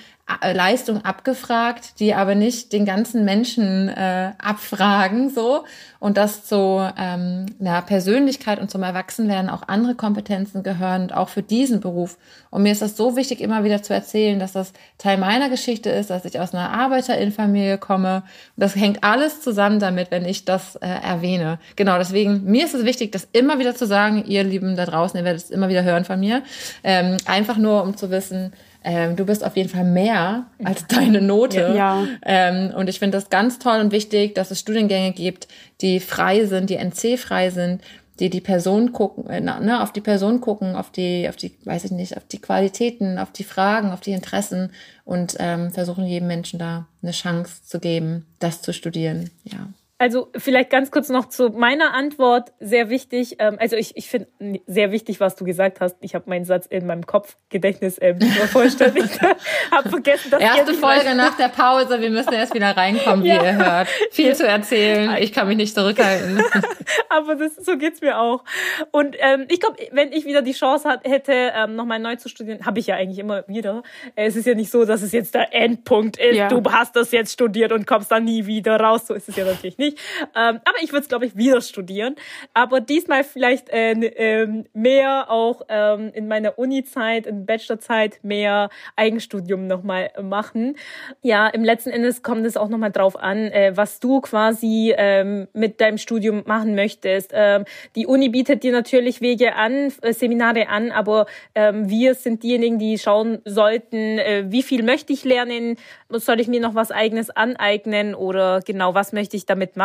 [0.54, 5.64] Leistung abgefragt, die aber nicht den ganzen Menschen äh, abfragen so
[6.00, 11.30] und dass zu ähm, ja, Persönlichkeit und zum Erwachsenwerden auch andere Kompetenzen gehören und auch
[11.30, 12.18] für diesen Beruf.
[12.50, 15.92] Und mir ist das so wichtig, immer wieder zu erzählen, dass das Teil meiner Geschichte
[15.92, 18.24] ist, dass ich aus einer Arbeiterinnenfamilie komme.
[18.58, 21.60] Und das hängt alles zusammen damit, wenn ich das äh, erwähne.
[21.76, 25.18] Genau, deswegen mir ist es wichtig, das immer wieder zu sagen, ihr Lieben da draußen,
[25.20, 26.42] ihr werdet es immer wieder hören von mir.
[26.84, 28.54] Ähm, einfach nur, um zu wissen,
[28.84, 31.74] ähm, du bist auf jeden Fall mehr als deine Note.
[31.76, 32.06] Ja.
[32.24, 35.48] Ähm, und ich finde das ganz toll und wichtig, dass es Studiengänge gibt,
[35.82, 37.82] die frei sind, die NC-frei sind,
[38.20, 41.86] die die Person gucken, äh, ne, auf die Person gucken, auf die, auf die, weiß
[41.86, 44.72] ich nicht, auf die Qualitäten, auf die Fragen, auf die Interessen
[45.06, 49.30] und ähm, versuchen jedem Menschen da eine Chance zu geben, das zu studieren.
[49.44, 49.68] Ja.
[50.02, 52.54] Also vielleicht ganz kurz noch zu meiner Antwort.
[52.60, 53.36] Sehr wichtig.
[53.38, 54.30] Ähm, also ich, ich finde
[54.66, 55.96] sehr wichtig, was du gesagt hast.
[56.02, 58.20] Ich habe meinen Satz in meinem Kopf Gedächtnis ähm,
[58.52, 59.06] vollständig.
[59.72, 62.02] habe vergessen, dass erste Folge nach der Pause.
[62.02, 63.44] Wir müssen erst wieder reinkommen, wie ja.
[63.44, 63.90] ihr hört.
[64.10, 65.18] Viel zu erzählen.
[65.20, 66.42] Ich kann mich nicht zurückhalten.
[67.10, 68.44] Aber das, so geht's mir auch.
[68.90, 72.28] Und ähm, ich glaube, wenn ich wieder die Chance hat, hätte, ähm, nochmal neu zu
[72.28, 73.84] studieren, habe ich ja eigentlich immer wieder.
[74.16, 76.38] Es ist ja nicht so, dass es jetzt der Endpunkt ist.
[76.38, 76.48] Ja.
[76.48, 79.06] Du hast das jetzt studiert und kommst dann nie wieder raus.
[79.06, 80.00] So ist es ja natürlich nicht nicht.
[80.36, 82.16] Ähm, aber ich würde es, glaube ich, wieder studieren.
[82.54, 89.68] Aber diesmal vielleicht äh, äh, mehr auch ähm, in meiner Uni-Zeit, in Bachelorzeit mehr Eigenstudium
[89.68, 90.76] nochmal machen.
[91.22, 95.48] Ja, im letzten Endes kommt es auch nochmal drauf an, äh, was du quasi ähm,
[95.54, 97.32] mit deinem Studium machen möchtest.
[97.34, 97.66] Ähm,
[97.96, 101.26] die Uni bietet dir natürlich Wege an, äh, Seminare an, aber
[101.56, 105.78] ähm, wir sind diejenigen, die schauen sollten, äh, wie viel möchte ich lernen,
[106.10, 109.81] soll ich mir noch was eigenes aneignen oder genau was möchte ich damit machen?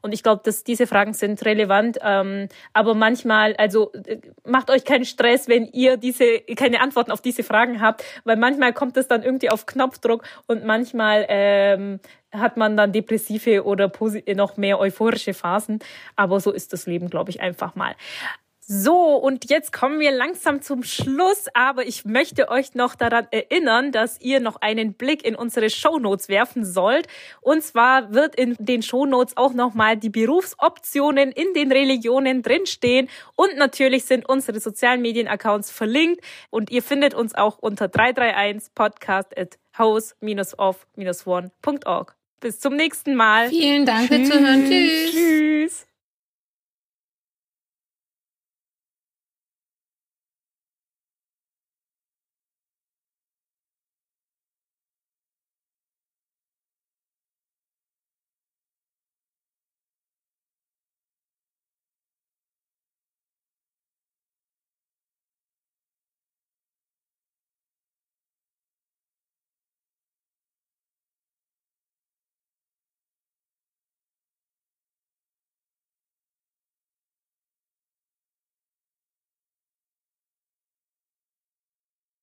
[0.00, 1.98] Und ich glaube, dass diese Fragen sind relevant.
[2.02, 7.20] Ähm, aber manchmal, also äh, macht euch keinen Stress, wenn ihr diese keine Antworten auf
[7.20, 12.00] diese Fragen habt, weil manchmal kommt es dann irgendwie auf Knopfdruck und manchmal ähm,
[12.32, 13.90] hat man dann depressive oder
[14.34, 15.80] noch mehr euphorische Phasen.
[16.16, 17.94] Aber so ist das Leben, glaube ich, einfach mal.
[18.72, 23.90] So, und jetzt kommen wir langsam zum Schluss, aber ich möchte euch noch daran erinnern,
[23.90, 27.08] dass ihr noch einen Blick in unsere Shownotes werfen sollt.
[27.40, 33.08] Und zwar wird in den Shownotes auch nochmal die Berufsoptionen in den Religionen drinstehen.
[33.34, 36.20] Und natürlich sind unsere sozialen Medien-Accounts verlinkt.
[36.50, 42.16] Und ihr findet uns auch unter 331 podcast at house-off-one.org.
[42.38, 43.48] Bis zum nächsten Mal.
[43.48, 44.64] Vielen Dank fürs Zuhören.
[44.64, 45.10] Tschüss.
[45.10, 45.89] Tschüss.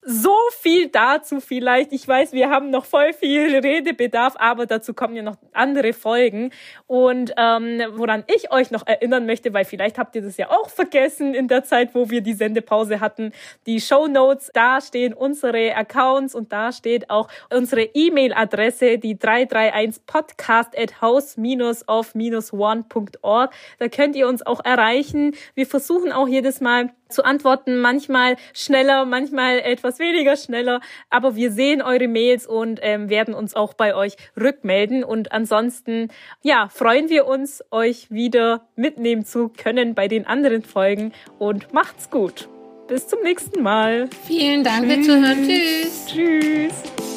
[0.10, 1.92] So viel dazu vielleicht.
[1.92, 6.52] Ich weiß, wir haben noch voll viel Redebedarf, aber dazu kommen ja noch andere Folgen.
[6.86, 10.70] Und ähm, woran ich euch noch erinnern möchte, weil vielleicht habt ihr das ja auch
[10.70, 13.34] vergessen in der Zeit, wo wir die Sendepause hatten,
[13.66, 20.06] die Show Notes, da stehen unsere Accounts und da steht auch unsere E-Mail-Adresse, die 331
[20.06, 23.54] podcast at house-of-one.org.
[23.80, 25.36] Da könnt ihr uns auch erreichen.
[25.54, 31.52] Wir versuchen auch jedes Mal zu antworten, manchmal schneller, manchmal etwas weniger schneller, aber wir
[31.52, 36.10] sehen eure Mails und ähm, werden uns auch bei euch rückmelden und ansonsten
[36.42, 42.10] ja, freuen wir uns euch wieder mitnehmen zu können bei den anderen Folgen und macht's
[42.10, 42.50] gut.
[42.88, 44.10] Bis zum nächsten Mal.
[44.26, 45.46] Vielen Dank fürs Zuhören.
[45.46, 46.06] Tschüss.
[46.08, 47.17] Tschüss.